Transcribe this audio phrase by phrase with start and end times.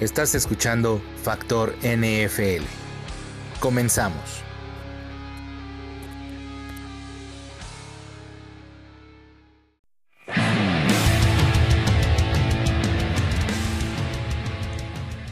[0.00, 2.62] Estás escuchando Factor NFL.
[3.58, 4.22] Comenzamos.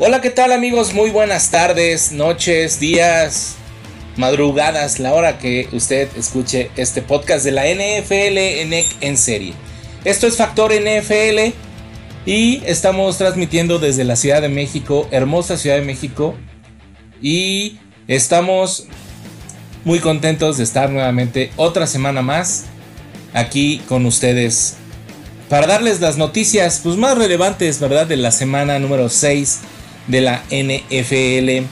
[0.00, 0.94] Hola, ¿qué tal amigos?
[0.94, 3.54] Muy buenas tardes, noches, días,
[4.16, 9.54] madrugadas, la hora que usted escuche este podcast de la NFL en, en serie.
[10.04, 11.65] Esto es Factor NFL
[12.26, 16.34] y estamos transmitiendo desde la Ciudad de México, hermosa Ciudad de México.
[17.22, 17.78] Y
[18.08, 18.88] estamos
[19.84, 22.64] muy contentos de estar nuevamente otra semana más
[23.32, 24.76] aquí con ustedes
[25.48, 28.06] para darles las noticias pues, más relevantes, ¿verdad?
[28.06, 29.60] De la semana número 6
[30.08, 31.66] de la NFL.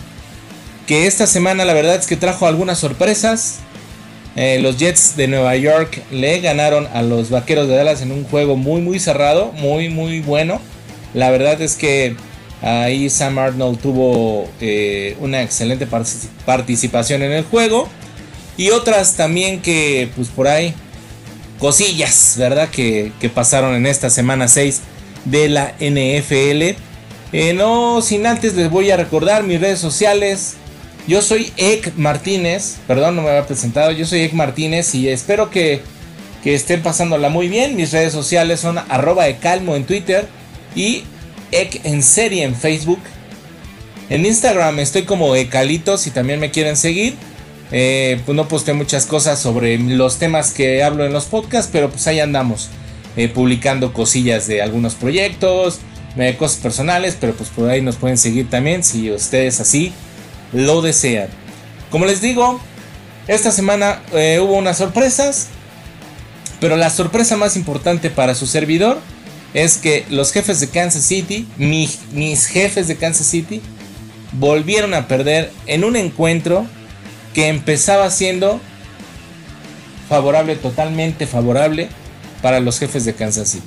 [0.87, 3.61] Que esta semana la verdad es que trajo algunas sorpresas.
[4.37, 8.25] Eh, los Jets de Nueva York le ganaron a los Vaqueros de Dallas en un
[8.25, 10.61] juego muy muy cerrado, muy muy bueno.
[11.15, 12.17] La verdad es que
[12.63, 15.87] ahí Sam Arnold tuvo eh, una excelente
[16.45, 17.89] participación en el juego.
[18.57, 20.75] Y otras también que pues por ahí
[21.59, 22.69] cosillas, ¿verdad?
[22.69, 24.81] Que, pasaron en esta semana 6
[25.25, 26.77] de la NFL.
[27.33, 30.55] Eh, no sin antes les voy a recordar mis redes sociales.
[31.07, 33.93] Yo soy Ek Martínez, perdón, no me había presentado.
[33.93, 35.83] Yo soy Ek Martínez y espero que,
[36.45, 37.77] estén pasándola muy bien.
[37.77, 40.27] Mis redes sociales son arroba calmo en Twitter
[40.75, 41.05] y
[41.53, 43.01] Ek en serie en Facebook.
[44.09, 47.15] En Instagram estoy como Ecalitos si también me quieren seguir.
[47.71, 51.91] Eh, pues no posté muchas cosas sobre los temas que hablo en los podcasts, pero
[51.91, 52.69] pues ahí andamos
[53.17, 55.81] eh, publicando cosillas de algunos proyectos,
[56.17, 59.93] eh, cosas personales, pero pues por ahí nos pueden seguir también si ustedes así
[60.55, 61.29] lo desean.
[61.91, 62.61] Como les digo,
[63.29, 65.49] esta semana eh, hubo unas sorpresas,
[66.61, 68.99] pero la sorpresa más importante para su servidor
[69.53, 73.61] es que los jefes de Kansas City, mis jefes de Kansas City,
[74.33, 76.67] volvieron a perder en un encuentro
[77.35, 78.61] que empezaba siendo
[80.09, 81.89] favorable, totalmente favorable
[82.43, 83.67] para los jefes de Kansas City.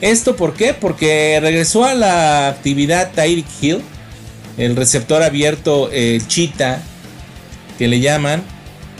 [0.00, 0.74] ¿Esto por qué?
[0.74, 3.82] Porque regresó a la actividad Tyreek Hill,
[4.56, 6.82] el receptor abierto, el Chita,
[7.78, 8.42] que le llaman,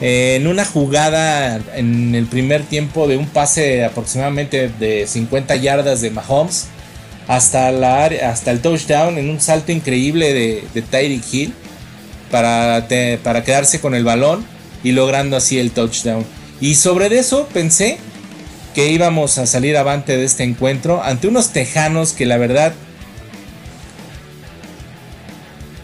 [0.01, 6.03] eh, en una jugada en el primer tiempo de un pase aproximadamente de 50 yardas
[6.03, 6.67] de Mahomes
[7.29, 11.55] hasta, la, hasta el touchdown en un salto increíble de, de Tyreek Hill
[12.31, 12.87] para,
[13.23, 14.45] para quedarse con el balón
[14.85, 16.25] y logrando así el touchdown.
[16.61, 17.99] Y sobre eso pensé
[18.75, 22.75] que íbamos a salir avante de este encuentro ante unos tejanos que la verdad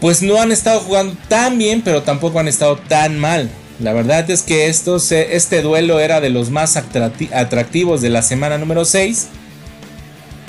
[0.03, 3.49] pues no han estado jugando tan bien, pero tampoco han estado tan mal.
[3.79, 8.83] La verdad es que este duelo era de los más atractivos de la semana número
[8.83, 9.27] 6.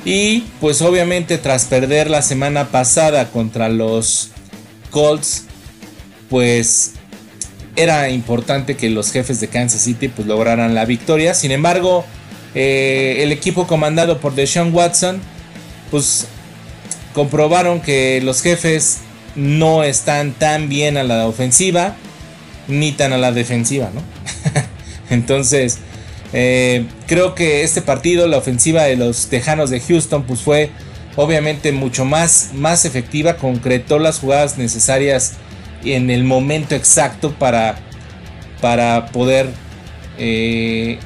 [0.05, 4.31] Y pues obviamente tras perder la semana pasada contra los
[4.91, 5.45] Colts,
[6.29, 6.95] pues
[7.77, 11.33] era importante que los jefes de Kansas City pues lograran la victoria.
[11.33, 12.05] Sin embargo,
[12.57, 15.21] eh, el equipo comandado por Deshaun Watson,
[15.93, 16.27] pues
[17.13, 18.99] comprobaron que los jefes
[19.37, 21.97] no están tan bien a la ofensiva
[22.69, 24.03] ni tan a la defensiva, ¿no?
[25.11, 25.79] Entonces,
[26.33, 30.71] eh, creo que este partido, la ofensiva de los Tejanos de Houston, pues fue
[31.17, 35.35] obviamente mucho más, más efectiva, concretó las jugadas necesarias
[35.85, 37.77] en el momento exacto para,
[38.61, 39.49] para poder
[40.19, 40.99] eh,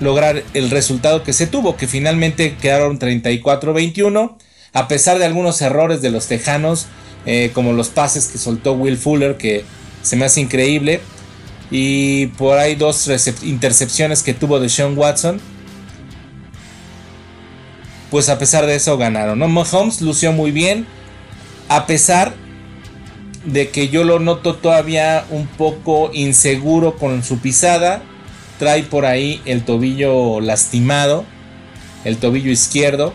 [0.00, 4.36] lograr el resultado que se tuvo, que finalmente quedaron 34-21,
[4.72, 6.86] a pesar de algunos errores de los Tejanos
[7.30, 9.62] eh, como los pases que soltó Will Fuller, que
[10.00, 11.02] se me hace increíble.
[11.70, 13.06] Y por ahí dos
[13.42, 15.38] intercepciones que tuvo de Sean Watson.
[18.10, 19.38] Pues a pesar de eso ganaron.
[19.38, 19.46] ¿no?
[19.46, 20.86] Mahomes lució muy bien.
[21.68, 22.32] A pesar
[23.44, 28.00] de que yo lo noto todavía un poco inseguro con su pisada.
[28.58, 31.26] Trae por ahí el tobillo lastimado.
[32.06, 33.12] El tobillo izquierdo.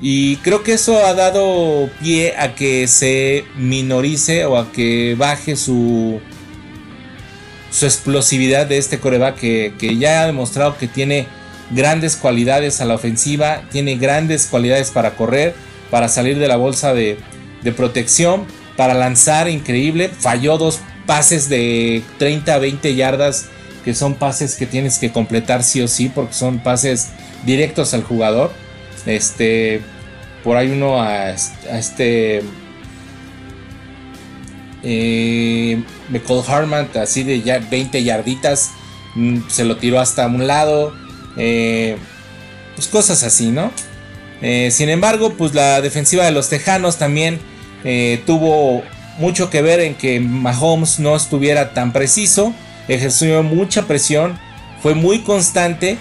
[0.00, 5.56] Y creo que eso ha dado pie a que se minorice o a que baje
[5.56, 6.20] su,
[7.70, 11.26] su explosividad de este coreback que, ya ha demostrado que tiene
[11.70, 15.54] grandes cualidades a la ofensiva, tiene grandes cualidades para correr,
[15.90, 17.18] para salir de la bolsa de,
[17.62, 18.46] de protección,
[18.76, 20.08] para lanzar increíble.
[20.08, 23.46] Falló dos pases de 30 a 20 yardas
[23.84, 27.08] que son pases que tienes que completar sí o sí porque son pases
[27.44, 28.52] directos al jugador.
[29.06, 29.80] Este,
[30.44, 32.42] por ahí uno a, este
[34.82, 38.70] eh, McCall Harman, así de ya 20 yarditas,
[39.14, 40.94] mm, se lo tiró hasta un lado.
[41.36, 41.96] Eh,
[42.74, 43.72] pues cosas así, ¿no?
[44.40, 47.40] Eh, sin embargo, pues la defensiva de los Tejanos también
[47.84, 48.82] eh, tuvo
[49.18, 52.54] mucho que ver en que Mahomes no estuviera tan preciso,
[52.86, 54.38] ejerció mucha presión,
[54.80, 55.98] fue muy constante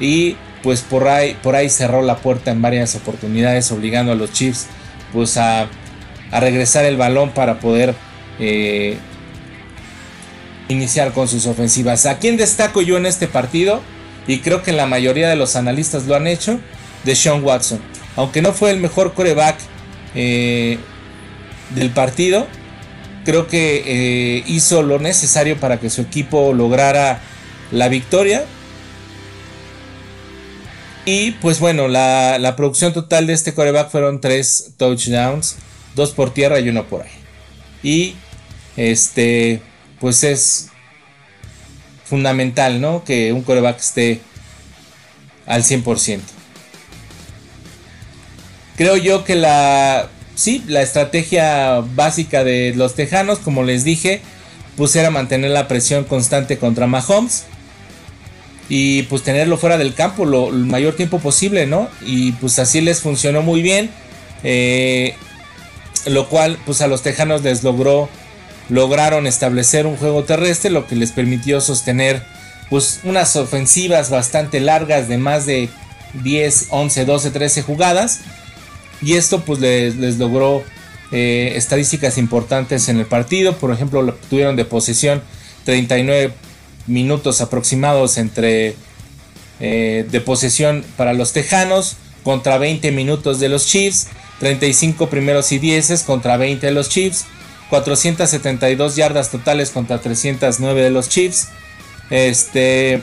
[0.00, 4.32] y pues por ahí, por ahí cerró la puerta en varias oportunidades, obligando a los
[4.32, 4.66] Chiefs
[5.12, 5.68] pues a,
[6.32, 7.94] regresar el balón para poder
[8.40, 8.96] eh,
[10.68, 12.06] iniciar con sus ofensivas.
[12.06, 13.82] ¿A quién destaco yo en este partido?
[14.26, 16.58] Y creo que la mayoría de los analistas lo han hecho,
[17.04, 17.78] de Sean Watson.
[18.16, 19.56] Aunque no fue el mejor coreback
[20.14, 20.78] eh,
[21.74, 22.48] del partido,
[23.24, 27.20] creo que eh, hizo lo necesario para que su equipo lograra
[27.70, 28.44] la victoria.
[31.06, 35.56] Y pues bueno, la, producción total de este coreback fueron tres touchdowns,
[35.94, 37.10] dos por tierra y uno por ahí.
[37.82, 38.16] Y
[38.76, 39.60] este,
[40.00, 40.68] pues es
[42.04, 43.04] fundamental, ¿no?
[43.04, 44.20] Que un coreback esté
[45.46, 46.20] al 100%.
[48.76, 54.22] Creo yo que la, sí, la estrategia básica de los Tejanos, como les dije,
[54.76, 57.44] pues era mantener la presión constante contra Mahomes
[58.68, 61.88] y pues tenerlo fuera del campo lo, mayor tiempo posible, ¿no?
[62.02, 63.90] Y pues así les funcionó muy bien,
[64.42, 65.14] eh,
[66.06, 68.08] lo cual pues a los Tejanos les logró,
[68.68, 72.22] lograron establecer un juego terrestre, lo que les permitió sostener
[72.70, 75.68] pues unas ofensivas bastante largas de más de
[76.22, 78.20] 10, 11, 12, 13 jugadas
[79.02, 80.64] y esto pues les, logró
[81.12, 83.56] eh, estadísticas importantes en el partido.
[83.56, 85.22] Por ejemplo, tuvieron de posesión
[85.64, 86.32] 39
[86.86, 88.76] minutos aproximados entre
[89.60, 94.08] eh, de posesión para los Tejanos contra 20 minutos de los Chiefs.
[94.40, 97.26] 35 primeros y 10 contra 20 de los Chiefs.
[97.70, 101.48] 472 yardas totales contra 309 de los Chiefs.
[102.10, 103.02] Este.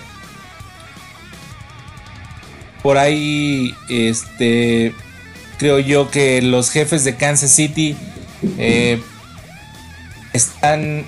[2.84, 3.74] Por ahí.
[3.90, 4.94] Este
[5.62, 7.96] creo yo que los jefes de Kansas City
[8.58, 9.00] eh,
[10.34, 11.06] están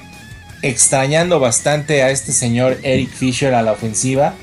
[0.64, 4.34] extrañando bastante a este señor Eric Fisher a la ofensiva.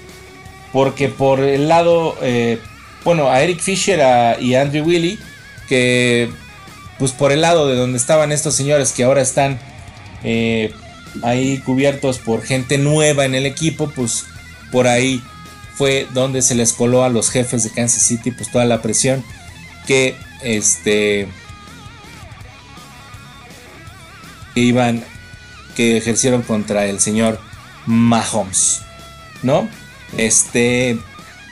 [0.73, 2.61] Porque por el lado, eh,
[3.03, 4.01] bueno, a Eric Fisher
[4.41, 5.19] y Andrew Willy,
[5.69, 6.31] que
[7.01, 9.59] pues por el lado de donde estaban estos señores que ahora están
[10.23, 10.73] eh,
[11.23, 14.27] ahí cubiertos por gente nueva en el equipo, pues
[14.71, 15.23] por ahí
[15.75, 19.25] fue donde se les coló a los jefes de Kansas City pues toda la presión
[19.87, 21.27] que este
[24.55, 25.03] que iban
[25.97, 27.41] ejercieron contra el señor
[27.87, 28.83] Mahomes,
[29.43, 29.69] ¿no?
[30.17, 30.99] Este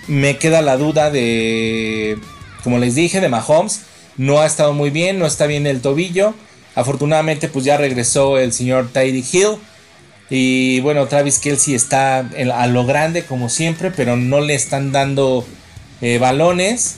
[0.07, 2.19] me queda la duda de
[2.65, 3.83] como les dije de Mahomes,
[4.17, 6.35] no ha estado muy bien, no está bien el tobillo.
[6.75, 9.59] Afortunadamente pues ya regresó el señor Tidy Hill
[10.31, 15.47] y bueno, Travis Kelsey está a lo grande como siempre, pero no le están dando
[16.01, 16.97] eh, balones.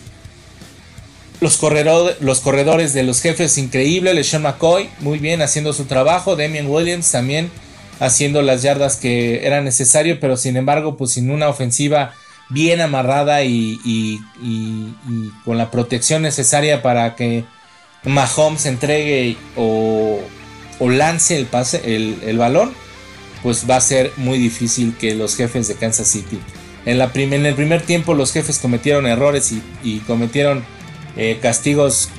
[1.40, 4.12] Los, corredores de los jefes, increíble.
[4.12, 6.36] LeSean McCoy, muy bien, haciendo su trabajo.
[6.36, 7.50] Damian Williams también
[7.98, 12.14] haciendo las yardas que era necesario, pero sin embargo, pues sin una ofensiva
[12.50, 14.20] bien amarrada y,
[15.44, 17.44] con la protección necesaria para que
[18.04, 20.20] Mahomes entregue o,
[20.80, 22.72] lance el, pase, el, balón,
[23.42, 26.38] pues va a ser muy difícil que los jefes de Kansas City.
[26.84, 29.52] En, la en el primer tiempo los jefes cometieron errores
[29.82, 30.64] y cometieron
[31.16, 32.10] eh, castigos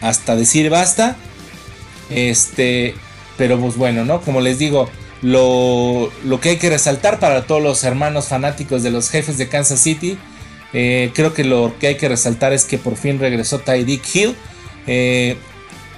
[0.00, 1.16] hasta decir basta.
[2.10, 2.94] Este,
[3.36, 4.20] pero pues bueno, ¿no?
[4.20, 4.88] Como les digo,
[5.22, 6.10] lo,
[6.40, 10.18] que hay que resaltar para todos los hermanos fanáticos de los jefes de Kansas City,
[10.72, 14.36] eh, creo que lo que hay que resaltar es que por fin regresó Tyreek Hill.
[14.86, 15.36] Eh,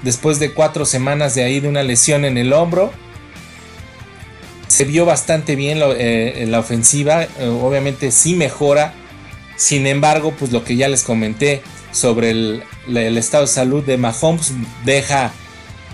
[0.02, 2.92] después de cuatro semanas de ahí de una lesión en el hombro.
[4.68, 7.26] Se vio bastante bien en la ofensiva.
[7.40, 8.94] obviamente sí mejora.
[9.56, 11.62] Sin embargo, pues lo que ya les comenté,
[11.96, 12.62] sobre el,
[13.16, 14.52] estado de salud de Mahomes
[14.84, 15.32] deja,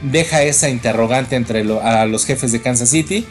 [0.02, 3.24] deja esa interrogante entre a los jefes de Kansas City.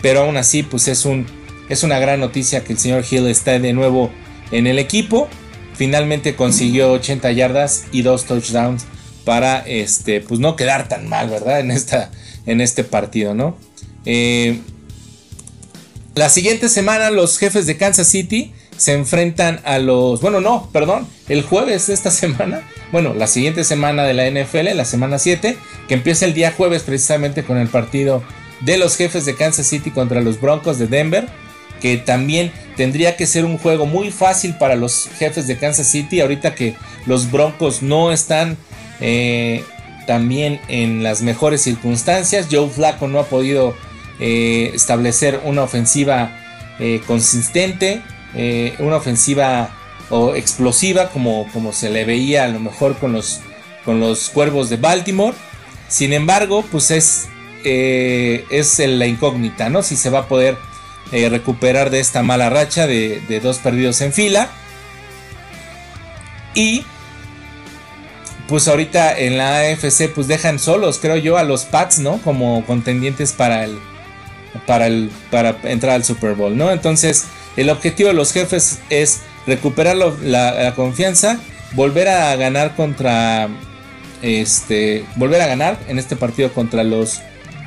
[0.00, 1.26] Pero aún así, pues es, un,
[1.68, 4.10] es una gran noticia que el señor Hill está de nuevo
[4.50, 5.28] en el equipo.
[5.74, 8.86] Finalmente consiguió 80 yardas y dos touchdowns
[9.24, 11.60] para este, pues no quedar tan mal, ¿verdad?
[11.60, 13.58] En este partido, ¿no?
[14.06, 14.60] Eh,
[16.14, 21.06] la siguiente semana los jefes de Kansas City se enfrentan a los, bueno, no, perdón,
[21.28, 25.56] el jueves de esta semana, bueno, la siguiente semana de la NFL, la semana 7,
[25.88, 28.22] que empieza el día jueves precisamente con el partido
[28.60, 31.28] de los jefes de Kansas City contra los Broncos de Denver,
[31.80, 36.20] que también tendría que ser un juego muy fácil para los jefes de Kansas City,
[36.20, 38.56] ahorita que los Broncos no están
[39.00, 39.62] eh,
[40.06, 43.74] también en las mejores circunstancias, Joe Flacco no ha podido
[44.20, 46.30] eh, establecer una ofensiva
[46.78, 48.02] eh, consistente,
[48.36, 49.70] eh, una ofensiva
[50.10, 53.40] o explosiva como, como se le veía a lo mejor con los,
[53.84, 55.34] con los Cuervos de Baltimore.
[55.88, 57.28] Sin embargo, pues es,
[57.64, 59.82] eh, es la incógnita, ¿no?
[59.82, 60.56] Si se va a poder
[61.12, 64.50] eh, recuperar de esta mala racha de, de dos perdidos en fila.
[66.54, 66.84] Y
[68.48, 72.18] pues ahorita en la AFC pues dejan solos, creo yo, a los Pats, ¿no?
[72.18, 73.78] Como contendientes para el
[74.66, 76.70] para el para entrar al Super Bowl, ¿no?
[76.70, 77.26] Entonces,
[77.56, 81.38] el objetivo de los jefes es recuperar la, confianza,
[81.72, 83.48] volver a ganar contra
[84.22, 87.20] este, volver a ganar en este partido contra los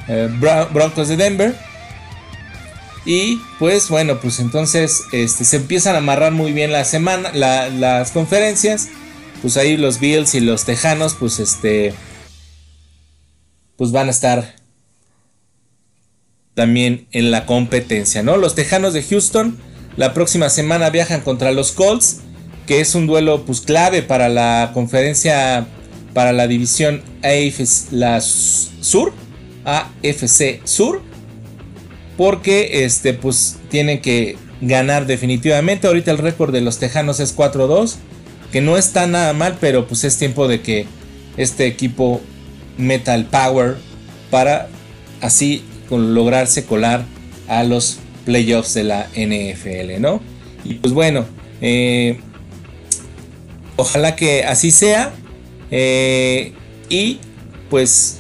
[0.08, 1.56] eh, Broncos de Denver.
[3.06, 8.12] Y pues bueno, pues entonces este, se empiezan a amarrar muy bien la semana, las
[8.12, 8.90] conferencias
[9.42, 11.94] pues ahí los Bills y los Tejanos, pues este,
[13.78, 14.56] pues van a estar
[16.54, 18.38] también en la competencia, ¿no?
[18.38, 19.58] Los Tejanos de Houston
[20.00, 22.22] la próxima semana viajan contra los Colts,
[22.66, 25.68] que es un duelo pues clave para la conferencia,
[26.14, 28.22] para la división AFC
[28.80, 29.12] Sur,
[29.66, 31.02] AFC Sur,
[32.16, 35.88] porque este pues tienen que ganar definitivamente.
[35.88, 37.96] Ahorita el récord de los Tejanos es 4-2
[38.54, 40.86] que no está nada mal, pero pues es tiempo de que
[41.36, 42.22] este equipo
[42.78, 43.76] meta el power
[44.32, 44.70] para
[45.20, 47.04] así lograrse colar
[47.50, 50.22] a los playoffs de la NFL, ¿no?
[50.64, 51.26] Y pues bueno,
[51.62, 52.20] eh,
[53.76, 55.12] ojalá que así sea.
[55.72, 56.54] Eh,
[56.90, 57.20] y
[57.72, 58.20] pues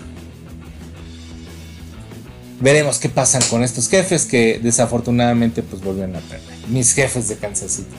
[2.59, 6.57] veremos qué pasan con estos jefes que desafortunadamente pues vuelven a perder.
[6.69, 7.95] Mis jefes de Kansas City.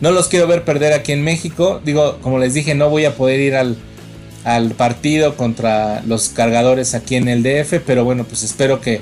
[0.00, 1.80] No los quiero ver perder aquí en México.
[1.84, 3.76] Digo, como les dije, no voy a poder ir al,
[4.76, 7.80] partido contra los cargadores aquí en el DF.
[7.84, 9.00] Pero bueno, pues espero que,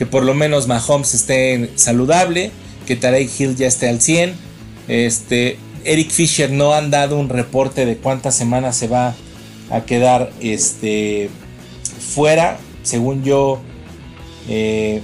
[0.00, 2.52] que por lo menos Mahomes esté saludable.
[2.86, 4.32] Que Tarek Hill ya esté al 100.
[4.88, 9.14] Este, Eric Fisher no han dado un reporte de cuántas semanas se va
[9.70, 11.28] a quedar este,
[12.14, 12.56] fuera.
[12.82, 13.60] Según yo,
[14.48, 15.02] eh,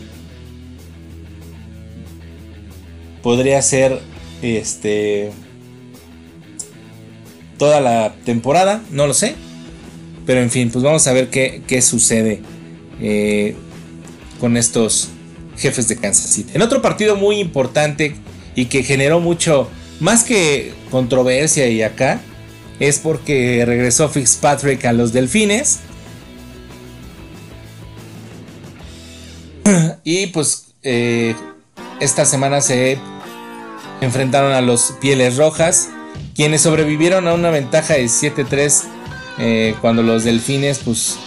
[3.23, 4.01] podría ser
[4.41, 5.31] este.
[7.59, 9.35] Toda la temporada, no lo sé.
[10.25, 12.41] Pero en fin, pues vamos a ver qué, sucede
[12.99, 13.57] eh,
[14.41, 15.09] con estos
[15.57, 16.53] jefes de Kansas City.
[16.55, 18.17] En otro partido muy importante
[18.55, 19.69] y que generó mucho,
[20.01, 22.21] más que controversia y acá,
[22.81, 25.81] es porque regresó Fitzpatrick a los Delfines.
[30.05, 31.35] Y pues eh,
[31.99, 32.99] esta semana se
[34.01, 35.89] enfrentaron a los Pieles Rojas,
[36.37, 38.83] quienes sobrevivieron a una ventaja de 7-3
[39.39, 41.19] eh, cuando los Delfines pues,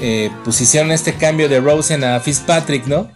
[0.00, 3.10] eh, pues hicieron este cambio de Rosen a Fitzpatrick, ¿no?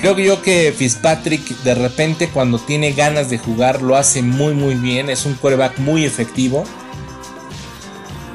[0.00, 4.74] Creo yo que Fitzpatrick de repente cuando tiene ganas de jugar lo hace muy muy
[4.74, 6.64] bien, es un quarterback muy efectivo.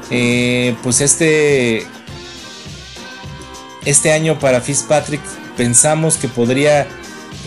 [0.10, 1.86] Eh, pues este
[3.86, 5.22] este año para Fitzpatrick
[5.58, 6.88] pensamos que podría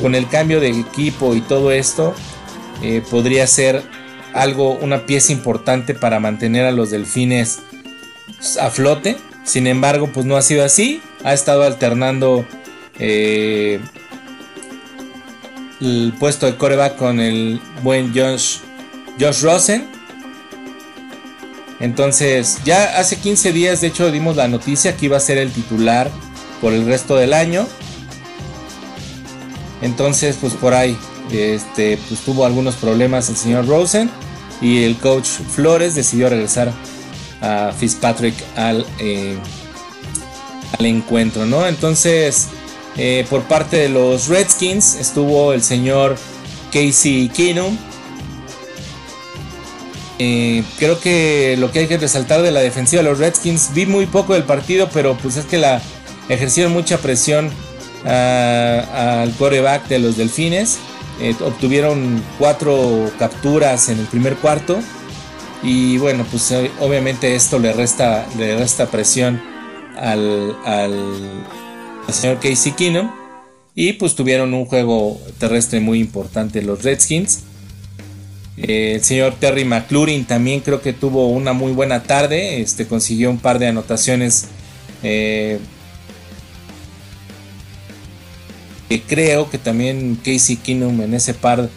[0.00, 2.14] con el cambio de equipo y todo esto,
[2.82, 3.82] eh, podría ser
[4.32, 7.60] algo, una pieza importante para mantener a los delfines
[8.61, 9.16] a flote.
[9.44, 11.02] Sin embargo, pues no ha sido así.
[11.25, 12.47] Ha estado alternando
[12.99, 13.80] eh,
[15.80, 18.59] el puesto de coreback con el buen Josh,
[19.18, 19.88] Josh Rosen.
[21.80, 25.50] Entonces, ya hace 15 días, de hecho, dimos la noticia que iba a ser el
[25.50, 26.11] titular
[26.61, 27.66] por el resto del año.
[29.80, 30.97] Entonces, pues por ahí,
[31.32, 34.11] este, pues tuvo algunos problemas el señor Rosen
[34.61, 36.70] y el coach Flores decidió regresar
[37.40, 39.37] a Fitzpatrick al, eh,
[40.78, 41.66] al encuentro, ¿no?
[41.66, 42.49] Entonces,
[42.97, 46.16] eh, por parte de los Redskins estuvo el señor
[46.73, 47.76] Casey Keenum.
[50.18, 53.87] Eh, creo que lo que hay que resaltar de la defensiva de los Redskins, vi
[53.87, 55.80] muy poco del partido, pero pues es que la
[56.28, 57.50] ejercieron mucha presión
[58.04, 60.78] al coreback de los Delfines.
[61.42, 64.80] Obtuvieron cuatro capturas en el primer cuarto.
[65.62, 69.40] Y bueno, pues eh, obviamente esto le resta, le resta presión
[69.98, 70.56] al,
[72.10, 73.10] señor Casey Keenum.
[73.74, 77.40] Y pues tuvieron un juego terrestre muy importante los Redskins.
[78.56, 82.60] Eh, el señor Terry McLaurin también creo que tuvo una muy buena tarde.
[82.60, 84.48] Este consiguió un par de anotaciones
[88.98, 91.68] creo que también Casey Keenum en ese par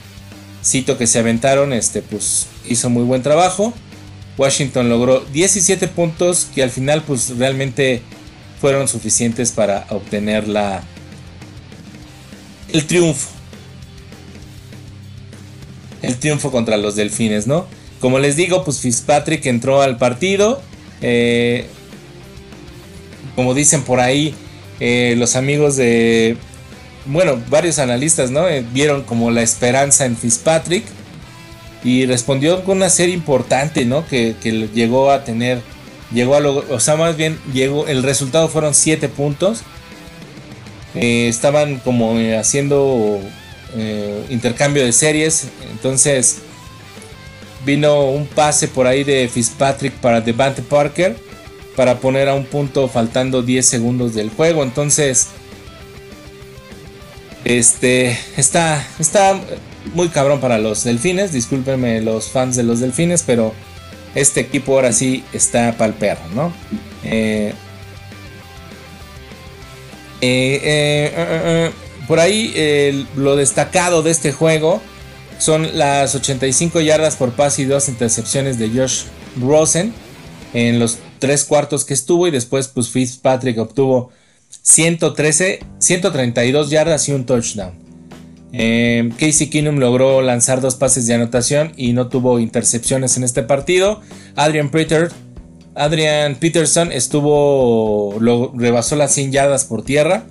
[0.63, 3.73] cito que se aventaron, este, pues hizo muy buen trabajo.
[4.37, 8.01] Washington logró 17 puntos que al final pues realmente
[8.59, 10.83] fueron suficientes para obtener la
[12.71, 13.29] el triunfo.
[16.01, 17.67] El triunfo contra los Delfines, ¿no?
[18.03, 20.61] como les digo, pues Fitzpatrick entró al partido.
[21.01, 21.67] Eh,
[23.33, 24.35] como dicen por ahí,
[24.81, 26.35] eh, los amigos de,
[27.05, 28.47] bueno, varios analistas, ¿no?
[28.47, 30.85] Eh, vieron como la esperanza en Fitzpatrick
[31.83, 34.05] y respondió con una serie importante, ¿no?
[34.07, 34.35] Que,
[34.73, 35.61] llegó a tener,
[36.13, 39.61] llegó a o sea, más bien llegó, el resultado fueron 7 puntos.
[40.95, 43.19] estaban como haciendo
[44.29, 46.43] intercambio de series, entonces
[47.65, 51.15] Vino un pase por ahí de Fitzpatrick para Devante Parker
[51.77, 54.63] para poner a un punto faltando 10 segundos del juego.
[54.63, 55.29] Entonces,
[57.45, 59.39] este está, está
[59.93, 61.31] muy cabrón para los delfines.
[61.31, 63.53] Discúlpenme los fans de los delfines, pero
[64.15, 66.53] este equipo ahora sí está para el perro, ¿no?
[67.03, 67.53] Eh,
[70.21, 71.71] eh, eh,
[72.07, 74.81] por ahí lo destacado de este juego
[75.37, 79.03] son las 85 yardas por pase y dos intercepciones de Josh
[79.41, 79.93] Rosen
[80.53, 84.11] en los tres cuartos que estuvo y después pues Fitzpatrick obtuvo
[84.63, 87.73] 113, 132 yardas y un touchdown.
[88.53, 93.43] Eh, Casey Keenum logró lanzar dos pases de anotación y no tuvo intercepciones en este
[93.43, 94.01] partido.
[94.35, 95.11] Adrian, Peter,
[95.75, 100.23] Adrian Peterson estuvo, lo, rebasó las 100 yardas por tierra.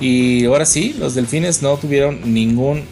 [0.00, 2.84] Y ahora sí, los delfines no tuvieron ningún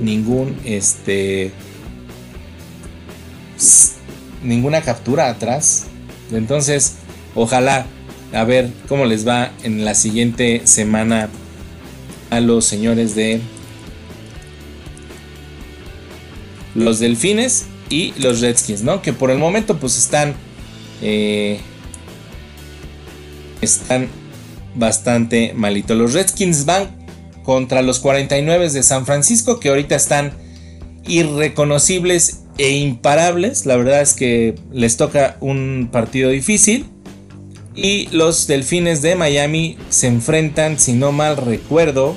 [0.00, 1.52] ningún este
[4.42, 5.86] ninguna captura atrás.
[6.32, 6.96] Entonces,
[7.34, 7.86] ojalá
[8.32, 11.28] a ver cómo les va en la siguiente semana
[12.30, 13.40] a los señores de
[16.74, 19.02] los Delfines y los Redskins, ¿no?
[19.02, 20.34] Que por el momento pues están
[21.02, 21.58] eh,
[23.60, 24.08] están
[24.74, 25.96] bastante malitos.
[25.96, 26.88] Los Redskins van
[27.42, 30.32] contra los 49 de San Francisco, que ahorita están
[31.06, 33.66] irreconocibles e imparables.
[33.66, 36.86] La verdad es que les toca un partido difícil.
[37.74, 42.16] Y los Delfines de Miami se enfrentan, si no mal recuerdo,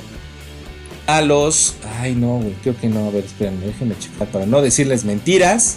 [1.06, 1.76] a los...
[2.00, 3.06] Ay, no, creo que no.
[3.06, 5.76] A ver, espérenme, déjenme checar para no decirles mentiras.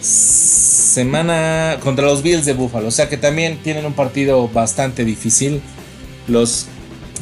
[0.00, 2.88] Semana contra los Bills de Buffalo.
[2.88, 5.60] O sea que también tienen un partido bastante difícil
[6.26, 6.66] los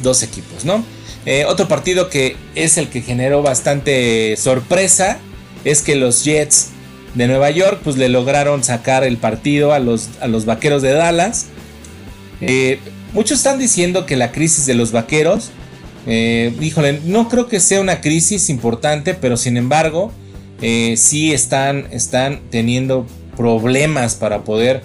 [0.01, 0.83] dos equipos, ¿no?
[1.25, 5.19] Eh, otro partido que es el que generó bastante sorpresa
[5.65, 6.69] es que los Jets
[7.15, 10.93] de Nueva York pues le lograron sacar el partido a los, a los vaqueros de
[10.93, 11.47] Dallas.
[12.41, 12.79] Eh,
[13.13, 15.49] muchos están diciendo que la crisis de los vaqueros,
[16.07, 20.11] eh, híjole, no creo que sea una crisis importante, pero sin embargo,
[20.61, 23.05] sí están, están teniendo
[23.37, 24.83] problemas para poder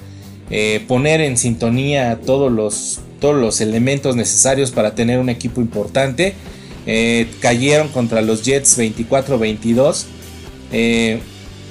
[0.87, 6.35] poner en sintonía todos los todos los elementos necesarios para tener un equipo importante.
[6.87, 10.05] Eh, cayeron contra los Jets 24-22.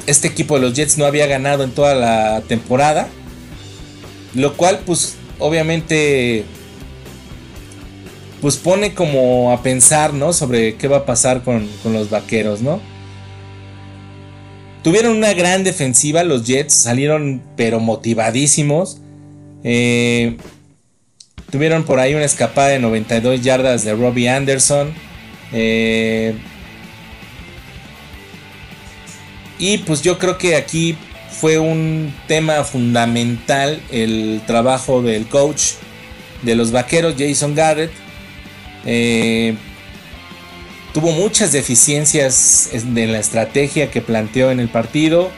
[0.07, 3.07] Este equipo de los Jets no había ganado en toda la temporada.
[4.33, 6.43] Lo cual, pues, obviamente,
[8.41, 10.33] pues pone como a pensar, ¿no?
[10.33, 12.81] Sobre qué va a pasar con, los vaqueros, ¿no?
[14.83, 18.97] Tuvieron una gran defensiva, los Jets salieron pero motivadísimos.
[19.63, 20.35] Eh,
[21.53, 24.91] Tuvieron por ahí una escapada de 92 yardas de Robbie Anderson.
[25.51, 26.33] Eh,
[29.63, 30.97] y pues yo creo que aquí
[31.31, 35.75] fue un tema fundamental el trabajo del coach
[36.41, 37.89] de los vaqueros, Jason Garrett.
[38.85, 39.55] Eh,
[40.93, 45.31] tuvo muchas deficiencias en la estrategia que planteó en el partido.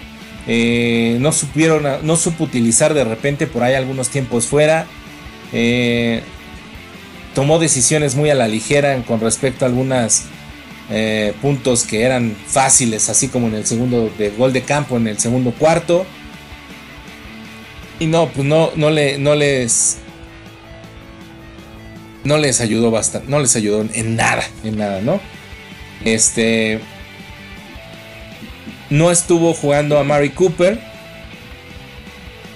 [0.48, 4.88] Eh, no supieron, no supo utilizar de repente por ahí algunos tiempos fuera.
[5.54, 6.24] Eh,
[7.36, 10.24] tomó decisiones muy a la ligera con respecto a algunos
[10.90, 15.08] eh, puntos que eran fáciles, así como en el segundo de gol de campo, en
[15.08, 16.06] el segundo cuarto.
[18.00, 19.98] Y no, pues no, no, le, no les.
[22.24, 23.30] No les ayudó bastante.
[23.30, 24.44] No les ayudó en nada.
[24.64, 25.20] En nada, ¿no?
[26.04, 26.80] Este.
[28.90, 30.80] No estuvo jugando a Mary Cooper.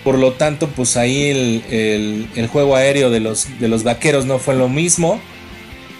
[0.03, 4.55] Por lo tanto, pues ahí el, juego aéreo de los, de los vaqueros no fue
[4.55, 5.19] lo mismo.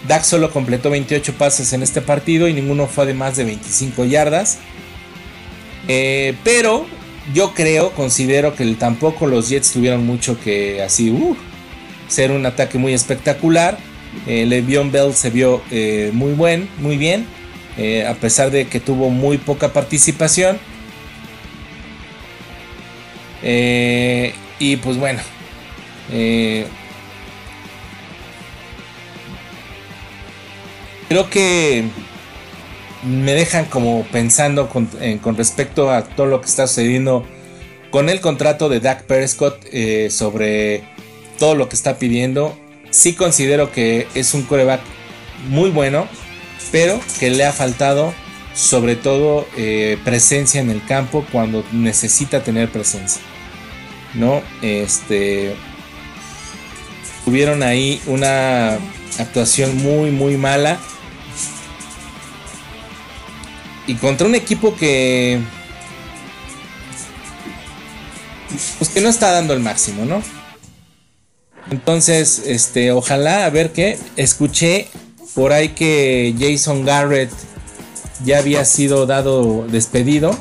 [0.08, 4.04] Dak solo completó 28 pases en este partido y ninguno fue de más de 25
[4.04, 4.58] yardas.
[5.88, 6.86] Eh, pero
[7.34, 11.36] yo creo, considero que tampoco los Jets tuvieron mucho que así uh,
[12.08, 13.78] ser un ataque muy espectacular.
[14.26, 17.26] Eh, Le'Veon Bell se vio eh, muy buen, muy bien,
[18.06, 20.58] a pesar de que tuvo muy poca participación.
[23.42, 25.20] Eh, y pues bueno.
[31.10, 31.82] Creo que
[33.02, 34.88] me dejan como pensando con,
[35.36, 37.26] respecto a todo lo que está sucediendo
[37.90, 40.84] con el contrato de Dak Prescott eh, sobre
[41.40, 42.56] todo lo que está pidiendo.
[42.90, 44.82] Sí considero que es un coreback
[45.48, 46.06] muy bueno,
[46.70, 48.14] pero que le ha faltado
[48.54, 53.20] sobre todo eh, presencia en el campo cuando necesita tener presencia.
[54.14, 54.42] ¿No?
[54.62, 55.56] Este.
[57.24, 58.78] Tuvieron ahí una
[59.18, 60.78] actuación muy, muy mala.
[63.86, 65.40] Y contra un equipo que.
[68.78, 70.22] Pues que no está dando el máximo, ¿no?
[71.70, 73.98] Entonces, este, ojalá, a ver qué.
[74.16, 74.88] Escuché
[75.34, 77.30] por ahí que Jason Garrett
[78.24, 80.36] ya había sido dado despedido.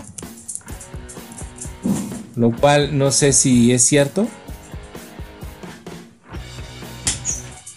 [2.35, 4.27] Lo cual no sé si es cierto.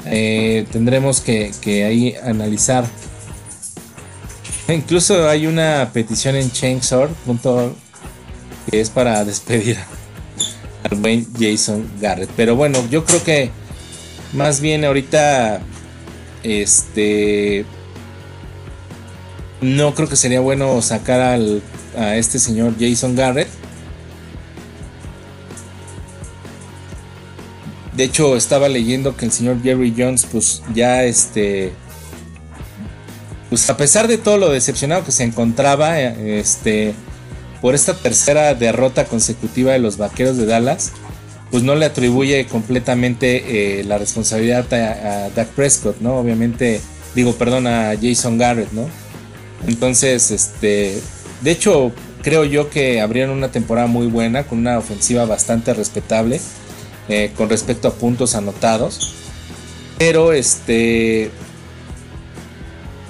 [0.06, 1.52] Eh, tendremos que,
[1.84, 2.84] ahí analizar.
[4.68, 7.74] Incluso hay una petición en Chainsaw.org
[8.70, 9.76] que es para despedir
[10.90, 12.30] al buen Jason Garrett.
[12.36, 13.50] Pero bueno, yo creo que
[14.32, 15.60] más bien ahorita
[16.42, 17.64] este
[19.60, 21.62] no creo que sería bueno sacar al,
[21.96, 23.48] a este señor Jason Garrett.
[27.96, 31.72] De hecho, estaba leyendo que el señor Jerry Jones, pues ya este.
[33.52, 36.94] Pues a pesar de todo lo decepcionado que se encontraba, este.
[37.60, 40.92] Por esta tercera derrota consecutiva de los vaqueros de Dallas,
[41.50, 46.16] pues no le atribuye completamente eh, la responsabilidad a, a Dak Prescott, ¿no?
[46.16, 46.80] Obviamente,
[47.14, 48.88] digo, perdón, a Jason Garrett, ¿no?
[49.68, 50.98] Entonces, este,
[51.42, 56.40] de hecho, creo yo que abrieron una temporada muy buena, con una ofensiva bastante respetable,
[57.10, 59.12] eh, con respecto a puntos anotados.
[59.98, 61.30] Pero, este,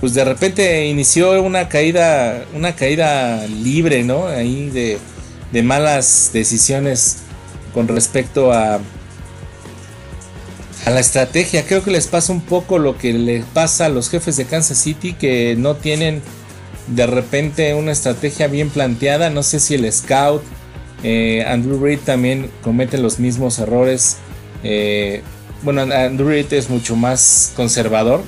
[0.03, 4.27] pues de repente inició una caída, una caída libre, ¿no?
[4.27, 7.19] Ahí de, malas decisiones
[7.73, 8.81] con respecto a,
[10.87, 11.65] la estrategia.
[11.65, 14.77] Creo que les pasa un poco lo que le pasa a los jefes de Kansas
[14.77, 16.21] City que no tienen
[16.89, 19.31] de repente una estrategia bien planteada.
[19.31, 20.43] No sé si el scout,
[21.05, 24.17] eh, Andrew Reid también comete los mismos errores.
[24.65, 25.23] Eh,
[25.63, 28.25] bueno, Andrew Reid es mucho más conservador,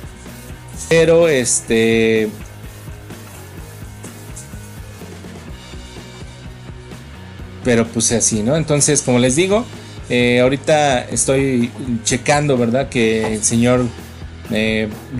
[0.89, 2.29] pero este.
[7.63, 8.55] Pero pues así, ¿no?
[8.55, 9.65] Entonces, como les digo,
[10.09, 11.71] eh, ahorita estoy
[12.03, 12.89] checando, ¿verdad?
[12.89, 13.85] Que el señor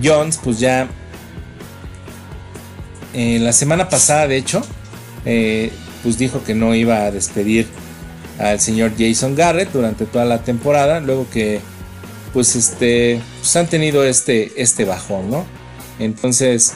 [0.02, 0.88] Jones, pues ya
[3.18, 4.60] eh, la semana pasada, de hecho,
[5.24, 7.66] eh, pues dijo que no iba a despedir
[8.38, 11.60] al señor Jason Garrett durante toda la temporada, luego que
[12.36, 15.46] pues este pues han tenido este este bajón, ¿no?
[15.98, 16.74] Entonces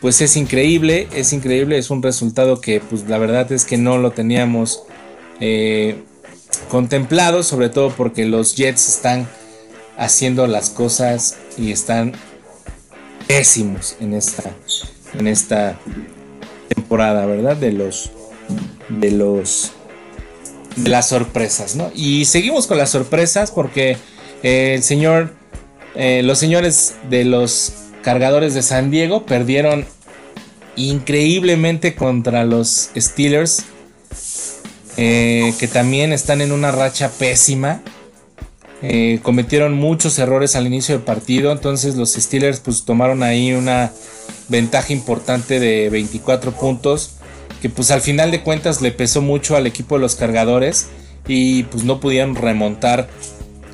[0.00, 3.98] pues es increíble, es increíble, es un resultado que pues la verdad es que no
[3.98, 4.84] lo teníamos
[5.40, 6.04] eh,
[6.70, 9.28] contemplado, sobre todo porque los Jets están
[9.98, 12.14] haciendo las cosas y están
[13.26, 14.56] pésimos en esta,
[15.18, 15.78] en esta
[16.74, 17.58] temporada, ¿verdad?
[17.58, 18.10] De los,
[18.88, 19.72] de los,
[20.76, 21.90] las sorpresas, ¿no?
[21.94, 23.96] Y seguimos con las sorpresas porque
[24.42, 25.34] eh, el señor,
[25.94, 29.86] eh, los señores de los cargadores de San Diego perdieron
[30.76, 33.64] increíblemente contra los Steelers,
[34.96, 37.82] eh, que también están en una racha pésima.
[39.22, 43.92] Cometieron muchos errores al inicio del partido, entonces los Steelers pues tomaron ahí una
[44.48, 47.12] ventaja importante de 24 puntos,
[47.62, 50.88] que pues al final de cuentas le pesó mucho al equipo de los cargadores
[51.28, 53.08] y pues no pudieron remontar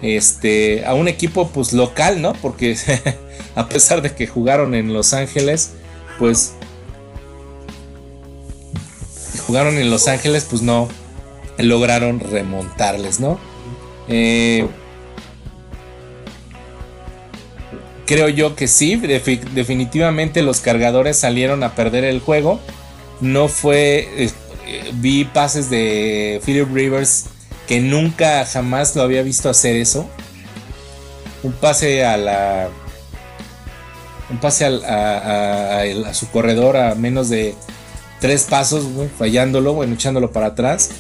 [0.03, 2.35] este a un equipo pues local, ¿no?
[2.35, 2.77] Porque
[3.55, 5.71] a pesar de que jugaron en Los Ángeles,
[6.19, 6.53] pues
[9.47, 10.87] jugaron en Los Ángeles, pues no
[11.57, 13.41] lograron remontarles, ¿no?
[14.07, 14.69] Eh,
[18.09, 22.59] Creo yo que sí, definitivamente los cargadores salieron a perder el juego.
[23.21, 24.31] No fue, eh,
[24.95, 27.27] vi pases de Philip Rivers
[27.67, 30.09] que nunca jamás lo había visto hacer eso.
[31.43, 32.69] Un pase a la,
[34.31, 37.55] un pase a, su corredor a menos de
[38.21, 38.87] tres pasos,
[39.19, 40.91] fallándolo, bueno, echándolo para atrás.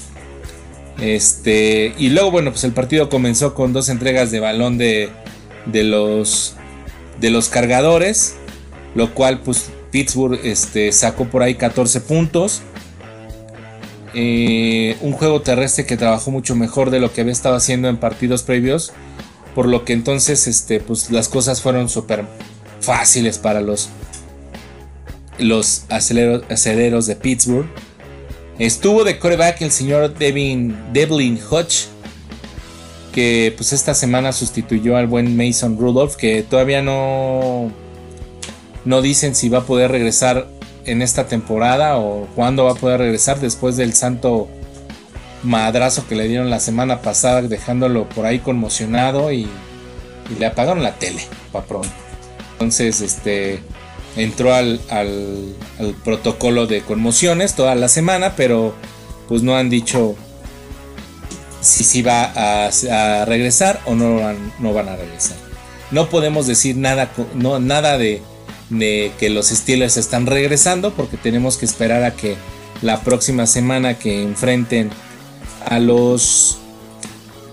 [1.00, 5.10] Este, y luego, bueno, pues el partido comenzó con dos entregas de balón de,
[5.66, 6.54] de los
[7.20, 8.36] de los cargadores,
[8.94, 12.62] lo cual pues Pittsburgh este, sacó por ahí 14 puntos.
[14.14, 17.98] Eh, un juego terrestre que trabajó mucho mejor de lo que había estado haciendo en
[17.98, 18.92] partidos previos.
[19.54, 22.24] Por lo que entonces este, pues, las cosas fueron súper
[22.80, 23.88] fáciles para los,
[25.38, 27.66] los aceleros, de Pittsburgh.
[28.58, 31.86] Estuvo de coreback el señor Devlin Hodge,
[33.12, 37.70] que pues esta semana sustituyó al buen Mason Rudolph, que todavía no,
[38.88, 40.46] no dicen si va a poder regresar
[40.86, 44.48] en esta temporada o cuándo va a poder regresar después del santo
[45.42, 50.82] madrazo que le dieron la semana pasada, dejándolo por ahí conmocionado y, y le apagaron
[50.82, 51.20] la tele,
[51.52, 51.90] para pronto.
[52.52, 53.60] Entonces, este
[54.16, 54.80] entró al,
[56.02, 58.72] protocolo de conmociones toda la semana, pero
[59.28, 60.16] pues no han dicho
[61.60, 64.18] si, si va a, regresar o no
[64.60, 65.36] no van a regresar.
[65.90, 68.22] No podemos decir nada, no, nada de,
[68.70, 72.36] de que los Steelers están regresando porque tenemos que esperar a que
[72.82, 74.90] la próxima semana que enfrenten
[75.64, 76.58] a los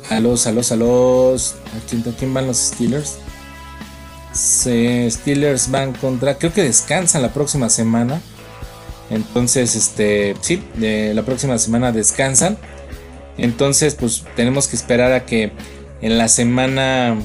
[0.10, 3.18] a los a los a los ¿a quién van los Steelers?
[4.36, 6.38] Steelers van contra.
[6.38, 8.22] Creo que descansan la próxima semana.
[9.10, 10.36] Entonces, este.
[10.42, 12.58] Sí, la próxima semana descansan.
[13.38, 15.52] Entonces, pues tenemos que esperar a que
[16.02, 17.18] en la semana.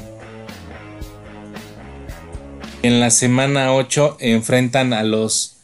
[2.83, 5.57] En la semana 8 enfrentan a los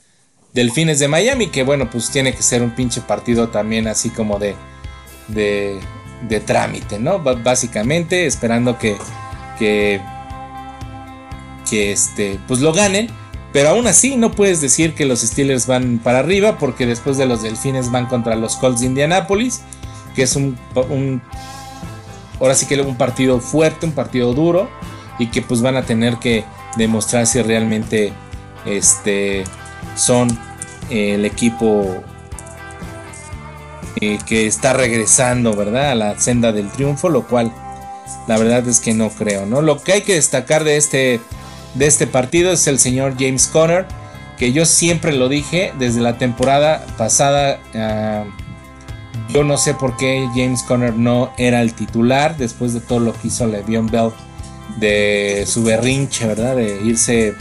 [0.53, 1.49] Delfines de Miami.
[1.49, 4.55] Que bueno, pues tiene que ser un pinche partido también así como de.
[5.29, 5.79] de,
[6.29, 7.21] de trámite, ¿no?
[7.21, 8.97] básicamente, esperando que.
[9.59, 10.01] que
[11.69, 13.09] que este, pues lo ganen.
[13.53, 17.27] Pero aún así no puedes decir que los Steelers van para arriba porque después de
[17.27, 19.63] los Delfines van contra los Colts de Indianapolis,
[20.15, 20.59] que es un,
[22.39, 24.69] ahora sí que un partido fuerte, un partido duro
[25.19, 26.45] y que pues van a tener que
[26.77, 28.13] demostrar si realmente
[28.65, 29.45] este,
[29.95, 30.29] son
[30.91, 32.03] el equipo
[34.01, 35.93] eh, que está regresando, ¿verdad?
[35.93, 37.53] A la senda del triunfo, lo cual
[38.29, 39.63] la verdad es que no creo, ¿no?
[39.63, 41.21] Lo que hay que destacar de este
[41.75, 43.87] de este partido es el señor James Conner,
[44.39, 47.59] que yo siempre lo dije desde la temporada pasada.
[47.75, 48.25] Ah,
[49.29, 53.13] yo no sé por qué James Conner no era el titular después de todo lo
[53.13, 54.11] que hizo Le'Veon Bell
[54.77, 56.57] de su berrinche, ¿verdad?
[56.57, 57.35] De irse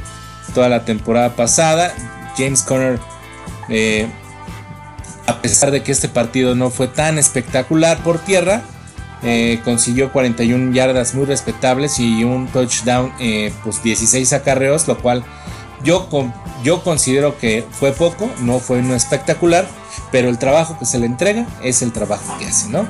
[0.53, 1.93] toda la temporada pasada.
[2.37, 2.99] James Conner,
[3.69, 4.07] eh,
[5.27, 8.63] a pesar de que este partido no fue tan espectacular por tierra,
[9.23, 15.23] eh, consiguió 41 yardas muy respetables y un touchdown, eh, pues 16 acarreos, lo cual
[15.83, 16.07] yo,
[16.63, 19.67] yo considero que fue poco, no fue un espectacular,
[20.11, 22.87] pero el trabajo que se le entrega es el trabajo que hace, ¿no?